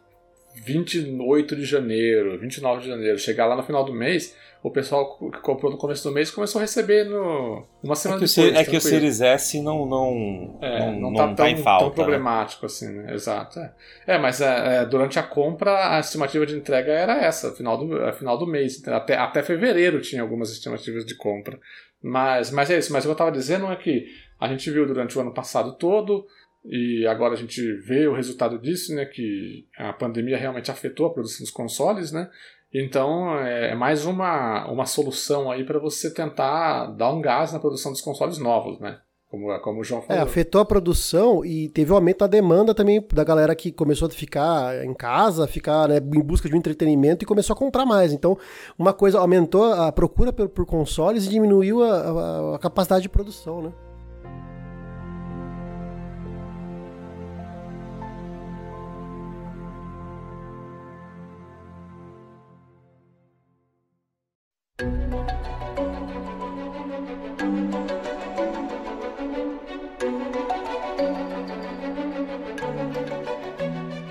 [0.54, 3.18] 28 de janeiro, 29 de janeiro.
[3.18, 6.60] Chegar lá no final do mês, o pessoal que comprou no começo do mês começou
[6.60, 8.54] a receber no, uma semana é depois.
[8.54, 11.50] O, é que o Series S não, não, é, não, não, tá, não tão, tá
[11.50, 11.84] em falta.
[11.86, 12.66] tão problemático né?
[12.66, 13.14] assim, né?
[13.14, 13.58] Exato.
[13.58, 13.72] É,
[14.06, 18.12] é mas é, é, durante a compra, a estimativa de entrega era essa, final do,
[18.12, 18.86] final do mês.
[18.86, 21.58] Até, até fevereiro tinha algumas estimativas de compra.
[22.02, 22.92] Mas, mas é isso.
[22.92, 24.06] Mas o que eu estava dizendo é que
[24.40, 26.26] a gente viu durante o ano passado todo
[26.64, 29.04] e agora a gente vê o resultado disso, né?
[29.04, 32.28] Que a pandemia realmente afetou a produção dos consoles, né?
[32.72, 37.60] Então é, é mais uma, uma solução aí para você tentar dar um gás na
[37.60, 39.00] produção dos consoles novos, né?
[39.32, 40.20] Como, como o João é, falou.
[40.20, 44.06] É, afetou a produção e teve um aumento da demanda também da galera que começou
[44.06, 47.86] a ficar em casa, ficar né, em busca de um entretenimento e começou a comprar
[47.86, 48.12] mais.
[48.12, 48.36] Então,
[48.78, 53.08] uma coisa aumentou a procura por, por consoles e diminuiu a, a, a capacidade de
[53.08, 53.72] produção, né?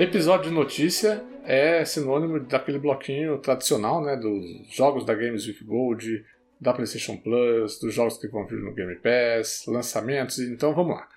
[0.01, 4.43] Episódio de notícia é sinônimo daquele bloquinho tradicional, né, dos
[4.75, 6.25] jogos da Games with Gold,
[6.59, 10.39] da PlayStation Plus, dos jogos que vão vir no Game Pass, lançamentos.
[10.39, 11.07] Então vamos lá.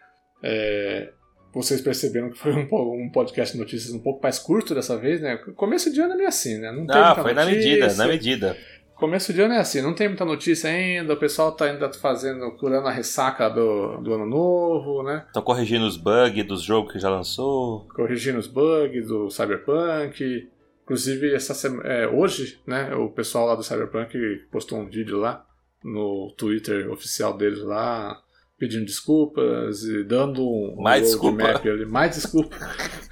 [0.42, 1.10] É,
[1.54, 2.68] vocês perceberam que foi um,
[3.04, 5.38] um, podcast de notícias um pouco mais curto dessa vez, né?
[5.56, 6.70] Começo de ano é meio assim, né?
[6.70, 7.34] Não ah, foi notícia.
[7.34, 8.56] na medida, na medida.
[8.96, 12.50] Começo de ano é assim, não tem muita notícia ainda, o pessoal tá ainda fazendo,
[12.52, 15.24] curando a ressaca do, do ano novo, né?
[15.26, 17.88] Estão corrigindo os bugs dos jogos que já lançou.
[17.88, 20.48] Corrigindo os bugs do Cyberpunk.
[20.84, 24.16] Inclusive, essa semana, é, hoje, né, o pessoal lá do Cyberpunk
[24.52, 25.44] postou um vídeo lá
[25.82, 28.22] no Twitter oficial deles lá,
[28.58, 32.56] pedindo desculpas e dando um mais roadmap ali, mais desculpa.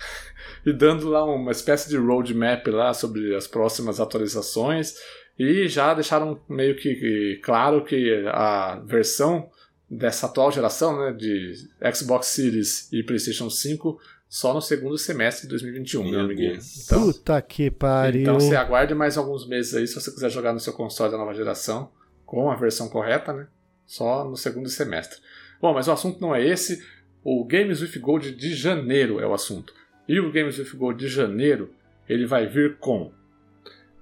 [0.64, 4.95] e dando lá uma espécie de roadmap lá sobre as próximas atualizações.
[5.39, 9.49] E já deixaram meio que claro que a versão
[9.91, 11.55] dessa atual geração, né, de
[11.95, 16.59] Xbox Series e PlayStation 5, só no segundo semestre de 2021, meu, meu amiguinho.
[16.85, 18.22] Então, Puta que pariu.
[18.22, 21.18] Então você aguarde mais alguns meses aí se você quiser jogar no seu console da
[21.18, 21.91] nova geração
[22.24, 23.47] com a versão correta, né?
[23.87, 25.18] Só no segundo semestre.
[25.61, 26.83] Bom, mas o assunto não é esse.
[27.22, 29.74] O Games with Gold de janeiro é o assunto.
[30.09, 31.70] E o Games with Gold de janeiro,
[32.09, 33.12] ele vai vir com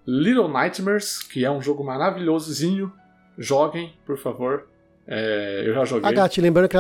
[0.07, 2.93] Little Nightmares, que é um jogo maravilhosozinho.
[3.39, 4.67] Joguem, por favor.
[5.07, 6.09] É, eu já joguei.
[6.09, 6.77] Agat, lembrando que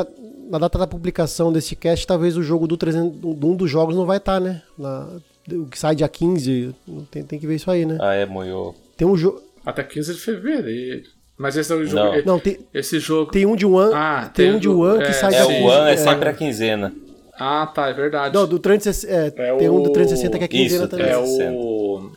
[0.51, 4.05] na data da publicação desse cast, talvez o jogo do 300, um dos jogos não
[4.07, 4.63] vai estar, tá, né?
[4.79, 5.09] Na,
[5.53, 6.75] o que sai dia 15,
[7.11, 7.99] tem, tem que ver isso aí, né?
[8.01, 8.75] Ah, é, moiou.
[8.97, 9.43] Tem um jogo.
[9.65, 11.03] Até 15 de fevereiro.
[11.39, 11.97] Mas esse é o jogo.
[12.05, 12.15] Não.
[12.19, 13.31] e- Não, tem, Esse jogo.
[13.33, 15.47] tem um de One, Ah, tem tem um de One que é, sai É, da
[15.47, 16.93] o One é é, sempre a quinzena.
[17.39, 18.35] Ah, tá, é verdade.
[18.35, 19.11] Não, do 360,
[19.43, 21.07] é, É tem um o- do 360 que é quinzena Isso, também.
[21.07, 21.53] é 360.
[21.57, 22.13] o.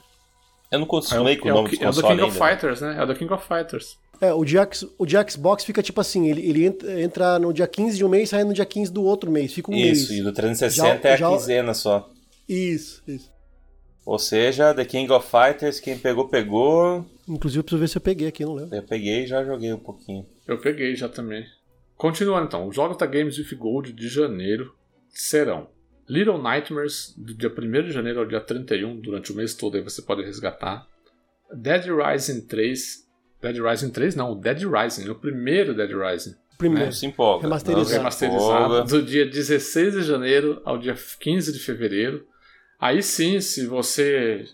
[0.74, 2.22] Eu não É o, consumei com é o o, nome do é o do King
[2.22, 2.46] of ainda.
[2.50, 2.96] Fighters, né?
[2.98, 3.98] É o do King of Fighters.
[4.20, 4.56] É, o de,
[4.98, 6.66] o de Xbox fica tipo assim, ele, ele
[7.04, 9.54] entra, no dia 15 de um mês e sai no dia 15 do outro mês,
[9.54, 10.22] fica um Isso, mês.
[10.22, 12.10] e do 360 é a Já- quinzena só.
[12.48, 13.32] Isso, isso.
[14.06, 17.06] Ou seja, The King of Fighters, quem pegou, pegou.
[17.28, 18.76] Inclusive eu preciso ver se eu peguei aqui, não lembro.
[18.76, 20.26] Eu peguei e já joguei um pouquinho.
[20.48, 21.46] Eu peguei já também.
[21.96, 24.74] Continuando então, os jogos da Games with Gold de janeiro
[25.10, 25.68] serão
[26.14, 29.82] Little Nightmares, do dia 1 de janeiro ao dia 31, durante o mês todo aí
[29.82, 30.86] você pode resgatar.
[31.52, 33.08] Dead Rising 3.
[33.42, 36.36] Dead Rising 3 não, o Dead Rising, o primeiro Dead Rising.
[36.60, 36.86] Primeiro.
[36.86, 37.42] Não se empolga.
[37.42, 37.84] Remasterizado.
[37.84, 38.84] não se remasterizado empolga.
[38.84, 42.28] do dia 16 de janeiro ao dia 15 de fevereiro.
[42.80, 44.46] Aí sim, se você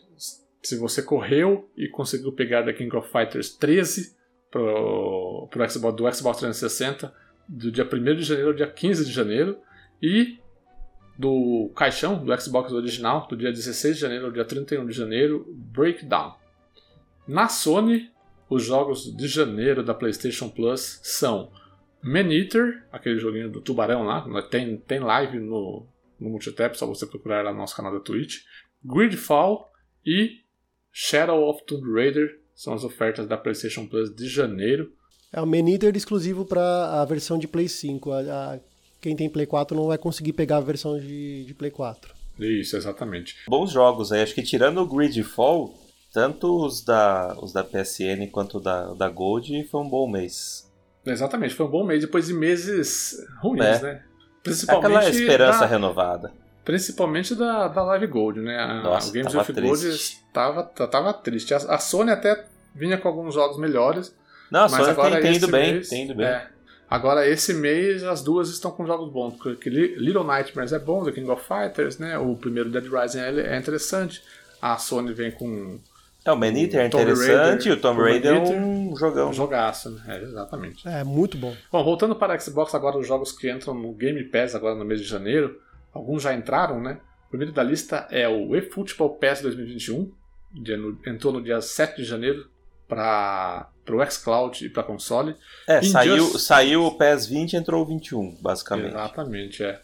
[0.64, 4.16] se você correu e conseguiu pegar da King of Fighters 13
[4.50, 7.14] pro, pro Xbox, do Xbox 360
[7.50, 9.58] do dia 1 de janeiro ao dia 15 de janeiro
[10.02, 10.38] e
[11.20, 15.46] do caixão do Xbox original do dia 16 de janeiro ao dia 31 de janeiro,
[15.54, 16.34] Breakdown.
[17.28, 18.10] Na Sony,
[18.50, 21.52] os jogos de janeiro da PlayStation Plus são
[22.02, 25.86] Man Eater, aquele joguinho do tubarão lá, né, tem, tem live no,
[26.18, 28.38] no Multitap, só você procurar lá no nosso canal da Twitch.
[28.82, 29.70] Gridfall
[30.06, 30.38] e
[30.90, 34.90] Shadow of Tomb Raider são as ofertas da PlayStation Plus de janeiro.
[35.34, 38.10] É o Man Eater exclusivo para a versão de Play 5.
[38.12, 38.20] A,
[38.56, 38.60] a-
[39.02, 42.14] quem tem Play 4 não vai conseguir pegar a versão de, de Play 4.
[42.40, 43.36] Isso, exatamente.
[43.48, 44.22] Bons jogos aí.
[44.22, 45.74] Acho que tirando o Gridfall,
[46.14, 50.70] tanto os da, os da PSN quanto da, da Gold, foi um bom mês.
[51.06, 53.82] Exatamente, foi um bom mês depois de meses ruins, É.
[53.82, 54.04] né?
[54.44, 56.32] Principalmente Aquela esperança da, renovada.
[56.64, 58.58] Principalmente da, da Live Gold, né?
[58.58, 60.20] A, Nossa, o Games tava with Gold triste.
[60.34, 61.54] tava, triste.
[61.54, 62.46] A, a Sony até
[62.76, 64.16] vinha com alguns jogos melhores,
[64.52, 66.26] Não, a mas Sony agora tem, tem ido bem, mês, tem ido bem.
[66.28, 66.48] é.
[66.90, 71.04] Agora esse mês as duas estão com jogos bons, porque Li- Little Nightmares é bom,
[71.06, 72.18] The King of Fighters, né?
[72.18, 74.24] O primeiro Dead Rising é, é interessante.
[74.62, 75.80] A Sony vem com
[76.26, 79.30] É, o Man Eater é interessante, Raider, e o Tomb Raider é um jogão.
[79.30, 80.02] um jogaço, né?
[80.08, 80.88] É, exatamente.
[80.88, 81.56] É, muito bom.
[81.72, 84.84] Bom, voltando para a Xbox, agora os jogos que entram no Game Pass agora no
[84.84, 85.60] mês de janeiro,
[85.94, 87.00] alguns já entraram, né?
[87.28, 90.12] O primeiro da lista é o eFootball Pass 2021,
[90.52, 92.50] dia no- entrou no dia 7 de janeiro
[92.88, 95.36] para o xCloud e para console.
[95.68, 98.90] É, saiu, saiu o PES 20 entrou o 21, basicamente.
[98.90, 99.82] Exatamente, é.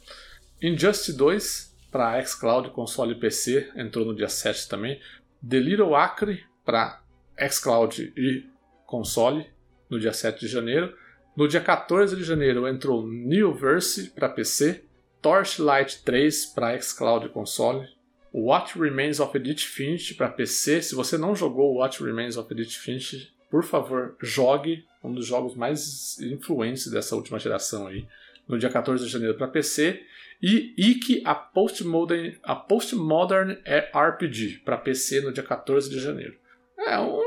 [0.61, 4.99] Injustice 2 para xCloud, console e PC, entrou no dia 7 também.
[5.47, 7.01] The Little Acre para
[7.49, 8.45] xCloud e
[8.85, 9.45] console,
[9.89, 10.93] no dia 7 de janeiro.
[11.35, 14.85] No dia 14 de janeiro entrou Neoverse para PC,
[15.21, 17.87] Torchlight 3 para xCloud e console,
[18.33, 20.81] What Remains of Edith Finch para PC.
[20.81, 24.85] Se você não jogou What Remains of Edith Finch, por favor, jogue.
[25.03, 28.07] Um dos jogos mais influentes dessa última geração aí.
[28.47, 30.01] No dia 14 de janeiro para PC.
[30.41, 36.35] E Ikki, a Postmodern, a Postmodern RPG para PC no dia 14 de janeiro.
[36.77, 37.21] É um-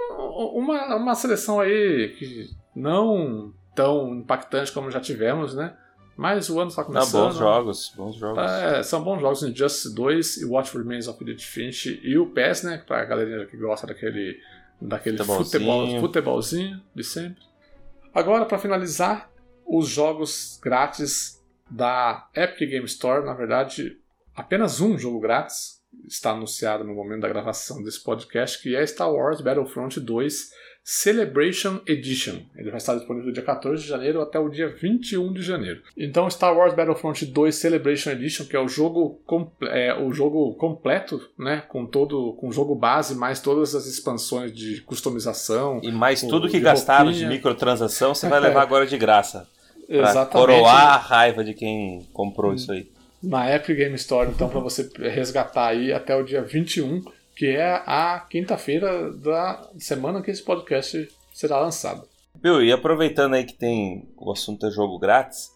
[0.59, 5.75] uma, uma seleção aí que não tão impactante como já tivemos, né?
[6.17, 7.27] Mas o ano está Ah, começando.
[7.29, 8.43] bons jogos, bons jogos.
[8.43, 12.65] É, são bons jogos Injustice 2 e What Remains of Edith Finch e o PES,
[12.65, 12.83] né?
[12.87, 14.39] Pra galerinha que gosta daquele,
[14.81, 15.45] daquele Futebolzinho.
[15.45, 17.43] futebol, futebolzinho de sempre.
[18.15, 19.31] Agora, para finalizar,
[19.67, 23.25] os jogos grátis da Epic Game Store.
[23.25, 23.99] Na verdade,
[24.35, 29.13] apenas um jogo grátis está anunciado no momento da gravação desse podcast, que é Star
[29.13, 30.51] Wars Battlefront 2
[30.91, 32.37] Celebration Edition.
[32.57, 35.83] Ele vai estar disponível do dia 14 de janeiro até o dia 21 de janeiro.
[35.95, 39.21] Então, Star Wars Battlefront 2 Celebration Edition, que é o jogo,
[39.65, 44.51] é, o jogo completo, né, com todo, com o jogo base, mais todas as expansões
[44.51, 45.79] de customização.
[45.83, 47.29] E mais com- tudo que de gastaram de roupinha.
[47.37, 49.47] microtransação, você vai levar agora de graça.
[49.87, 50.31] Exatamente.
[50.33, 52.91] coroar a raiva de quem comprou isso aí.
[53.23, 57.03] na Epic Game Store, então, para você resgatar aí até o dia 21,
[57.39, 62.03] que é a quinta-feira da semana que esse podcast será lançado.
[62.43, 65.53] Viu, e aproveitando aí que tem o assunto é jogo grátis,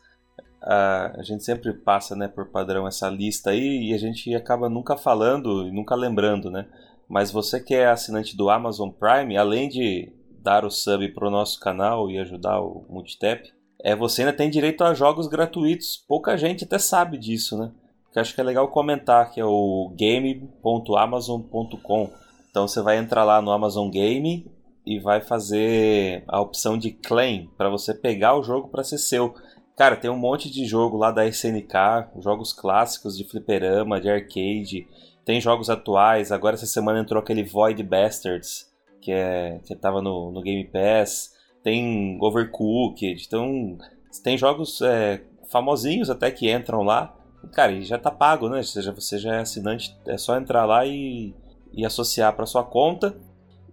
[0.62, 4.68] a, a gente sempre passa, né, por padrão essa lista aí e a gente acaba
[4.68, 6.68] nunca falando e nunca lembrando, né?
[7.08, 11.58] Mas você que é assinante do Amazon Prime, além de dar o sub pro nosso
[11.58, 13.52] canal e ajudar o Multitap,
[13.82, 15.96] é, você ainda tem direito a jogos gratuitos.
[16.06, 17.72] Pouca gente até sabe disso, né?
[18.12, 22.10] Que acho que é legal comentar, que é o game.amazon.com.
[22.50, 24.46] Então você vai entrar lá no Amazon Game
[24.84, 29.34] e vai fazer a opção de claim para você pegar o jogo para ser seu.
[29.76, 34.86] Cara, tem um monte de jogo lá da SNK, jogos clássicos de fliperama, de arcade,
[35.24, 36.30] tem jogos atuais.
[36.30, 41.32] Agora essa semana entrou aquele Void Bastards, que é que tava no, no Game Pass.
[41.62, 43.78] tem Overcooked, então
[44.22, 47.16] tem jogos é, famosinhos até que entram lá.
[47.52, 48.58] Cara, e já tá pago, né?
[48.58, 51.34] Ou seja, você já é assinante, é só entrar lá e,
[51.72, 53.14] e associar para sua conta.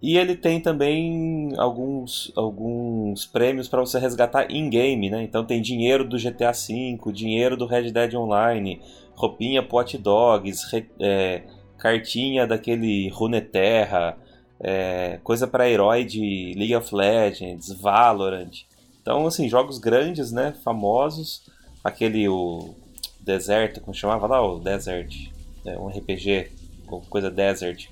[0.02, 5.22] E ele tem também alguns, alguns prêmios para você resgatar in-game, né?
[5.24, 8.82] Então tem dinheiro do GTA V, dinheiro do Red Dead Online,
[9.14, 11.44] roupinha pro Hot Dogs, re, é,
[11.78, 14.18] cartinha daquele Runeterra,
[14.62, 18.66] é, coisa para herói de League of Legends, Valorant.
[19.02, 20.54] Então, assim, jogos grandes, né?
[20.64, 21.50] Famosos.
[21.84, 22.76] Aquele, o
[23.34, 24.42] Desert, como chamava lá?
[24.46, 25.14] O Desert.
[25.66, 26.48] É um RPG,
[27.10, 27.88] coisa Desert.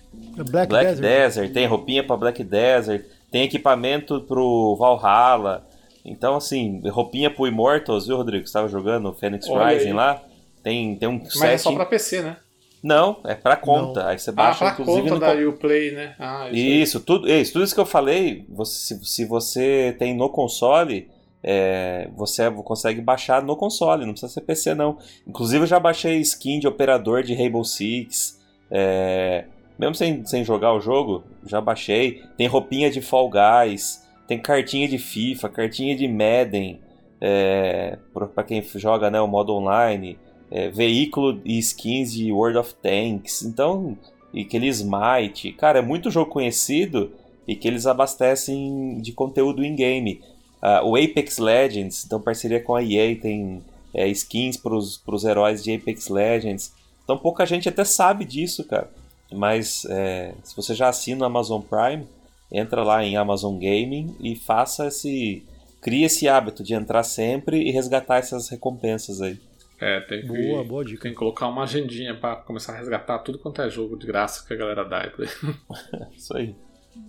[0.50, 1.02] Black, Black Desert.
[1.02, 1.54] Desert.
[1.54, 3.06] Tem roupinha para Black Desert.
[3.32, 5.66] Tem equipamento pro Valhalla.
[6.04, 8.46] Então, assim, roupinha pro Immortals, viu, Rodrigo?
[8.46, 9.94] Você estava jogando o Phoenix Olha Rising aí.
[9.94, 10.22] lá.
[10.64, 11.62] Tem, tem um Mas é set.
[11.62, 12.38] só pra PC, né?
[12.82, 14.02] Não, é pra conta.
[14.04, 14.10] Não.
[14.10, 16.16] Aí você Ah, baixa, pra inclusive, conta no da Uplay, né?
[16.18, 16.58] Ah, isso.
[16.58, 21.10] Isso, tudo, isso, tudo isso que eu falei, você- se, se você tem no console,
[21.44, 24.98] é, você consegue baixar no console, não precisa ser PC não.
[25.26, 28.40] Inclusive eu já baixei skin de operador de Rainbow Six,
[28.72, 29.46] é,
[29.78, 32.24] mesmo sem, sem jogar o jogo, já baixei.
[32.38, 36.82] Tem roupinha de Fall Guys, tem cartinha de FIFA, cartinha de Madden,
[37.22, 37.98] é,
[38.34, 40.18] pra quem joga né, o modo online,
[40.52, 43.98] é, veículo e skins de World of Tanks, então
[44.34, 47.12] e aquele Smite, cara, é muito jogo conhecido
[47.48, 50.22] e que eles abastecem de conteúdo in-game.
[50.62, 55.64] Ah, o Apex Legends, então parceria com a EA, tem é, skins para os heróis
[55.64, 56.74] de Apex Legends.
[57.04, 58.90] Então pouca gente até sabe disso, cara.
[59.32, 62.06] Mas é, se você já assina o Amazon Prime,
[62.52, 65.44] entra lá em Amazon Gaming e faça esse.
[65.82, 69.40] Crie esse hábito de entrar sempre e resgatar essas recompensas aí.
[69.80, 71.04] É, tem que, Boa, boa dica.
[71.04, 74.46] tem que colocar uma agendinha pra começar a resgatar tudo quanto é jogo de graça
[74.46, 75.12] que a galera dá.
[76.18, 76.56] Isso aí.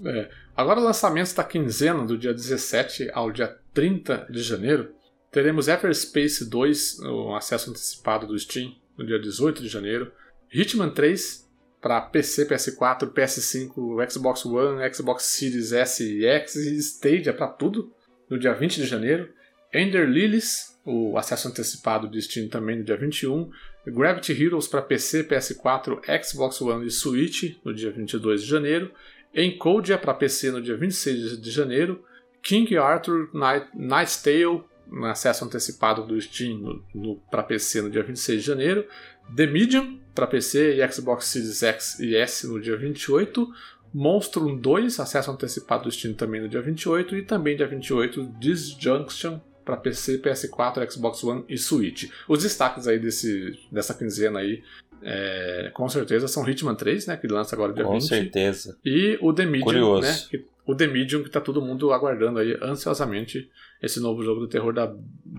[0.04, 0.28] É.
[0.58, 4.92] Agora, lançamentos da quinzena, do dia 17 ao dia 30 de janeiro,
[5.30, 10.10] teremos Everspace 2, o acesso antecipado do Steam, no dia 18 de janeiro.
[10.52, 11.48] Hitman 3
[11.80, 17.92] para PC, PS4, PS5, Xbox One, Xbox Series S e X e Stadia para tudo,
[18.28, 19.32] no dia 20 de janeiro.
[19.72, 23.48] Ender Lilies, o acesso antecipado do Steam também no dia 21.
[23.86, 28.90] Gravity Heroes para PC, PS4, Xbox One e Switch no dia 22 de janeiro.
[29.34, 32.04] Encodia para PC no dia 26 de janeiro.
[32.42, 36.82] King Arthur Night, Night's Tale, no acesso antecipado do Steam
[37.30, 38.86] para PC no dia 26 de janeiro.
[39.34, 43.48] The Medium para PC e Xbox Series X e S no dia 28.
[43.92, 47.16] Monstrum 2, acesso antecipado do Steam também no dia 28.
[47.16, 52.10] E também dia 28, Disjunction para PC, PS4, Xbox One e Switch.
[52.26, 54.62] Os destaques aí desse, dessa quinzena aí,
[55.02, 58.06] é, com certeza, são Hitman 3, né, que lança agora dia Com 20.
[58.06, 58.76] certeza.
[58.84, 60.02] E o The Medium, Curioso.
[60.02, 60.16] né?
[60.30, 63.48] que- o The Medium que tá todo mundo aguardando aí ansiosamente
[63.82, 64.86] esse novo jogo do terror da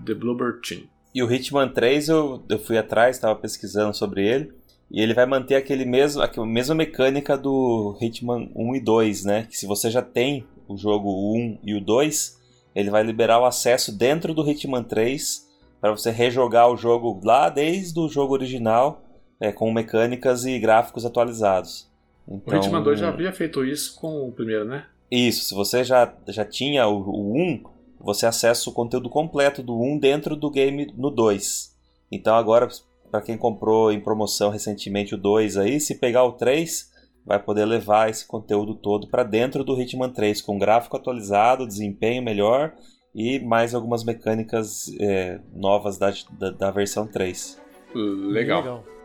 [0.06, 0.84] The Bloober Team.
[1.14, 4.52] E o Hitman 3 eu, eu fui atrás, estava pesquisando sobre ele.
[4.92, 9.46] E ele vai manter aquele mesmo, aquela mesma mecânica do Hitman 1 e 2, né?
[9.48, 12.40] Que se você já tem o jogo 1 e o 2,
[12.76, 15.48] ele vai liberar o acesso dentro do Hitman 3
[15.80, 19.04] para você rejogar o jogo lá desde o jogo original,
[19.40, 21.90] é, com mecânicas e gráficos atualizados.
[22.28, 24.86] O Então, Hitman 2 já havia feito isso com o primeiro, né?
[25.10, 27.64] Isso, se você já, já tinha o, o 1,
[28.00, 31.76] você acessa o conteúdo completo do 1 dentro do game no 2.
[32.12, 32.68] Então agora,
[33.10, 36.90] para quem comprou em promoção recentemente o 2 aí, se pegar o 3,
[37.26, 42.24] vai poder levar esse conteúdo todo para dentro do Hitman 3, com gráfico atualizado, desempenho
[42.24, 42.74] melhor
[43.14, 47.60] e mais algumas mecânicas é, novas da, da, da versão 3.
[47.96, 48.62] Legal.
[48.62, 48.99] Legal.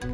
[0.00, 0.06] Bom,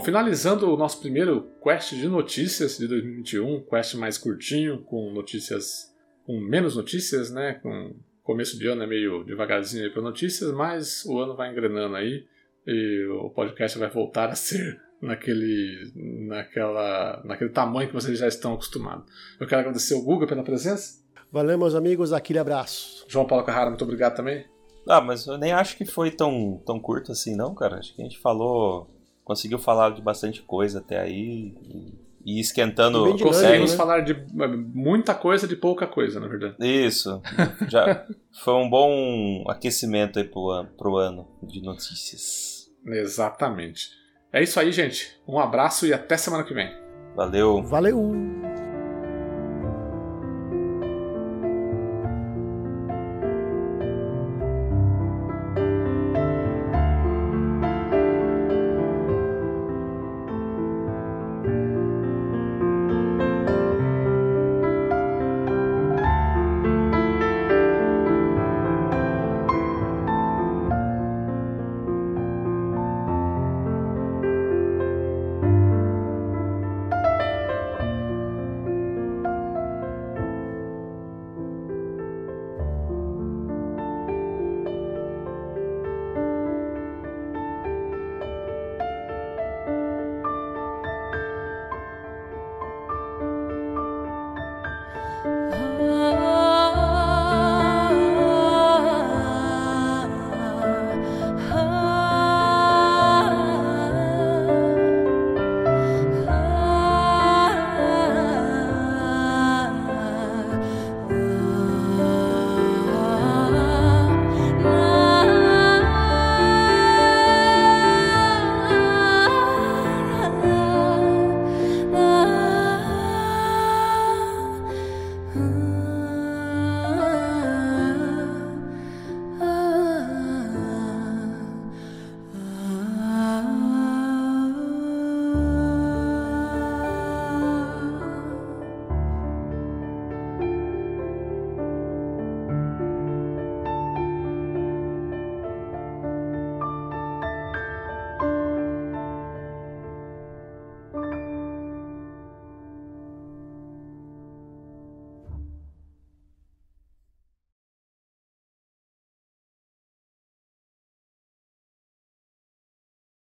[0.00, 5.94] finalizando o nosso primeiro quest de notícias de 2021, quest mais curtinho, com notícias,
[6.26, 7.54] com menos notícias, né?
[7.54, 11.94] Com começo de ano é meio devagarzinho aí para notícias, mas o ano vai engrenando
[11.94, 12.26] aí
[12.66, 18.54] e o podcast vai voltar a ser naquele, naquela, naquele tamanho que vocês já estão
[18.54, 19.04] acostumados.
[19.38, 21.04] Eu quero agradecer o Guga pela presença.
[21.30, 22.12] Valeu, meus amigos.
[22.12, 23.04] Aquele abraço.
[23.06, 24.46] João Paulo Carrara, muito obrigado também.
[24.88, 27.78] Ah, mas eu nem acho que foi tão, tão curto assim, não, cara.
[27.78, 28.90] Acho que a gente falou.
[29.22, 31.54] Conseguiu falar de bastante coisa até aí.
[31.62, 33.02] E, e esquentando.
[33.04, 33.76] Dinâmico, Conseguimos né?
[33.76, 36.54] falar de eh, muita coisa de pouca coisa, na verdade.
[36.60, 37.20] Isso.
[37.68, 38.06] Já
[38.42, 42.68] foi um bom aquecimento aí pro, an- pro ano de notícias.
[42.86, 43.88] Exatamente.
[44.32, 45.12] É isso aí, gente.
[45.28, 46.70] Um abraço e até semana que vem.
[47.14, 47.62] Valeu.
[47.62, 48.53] Valeu.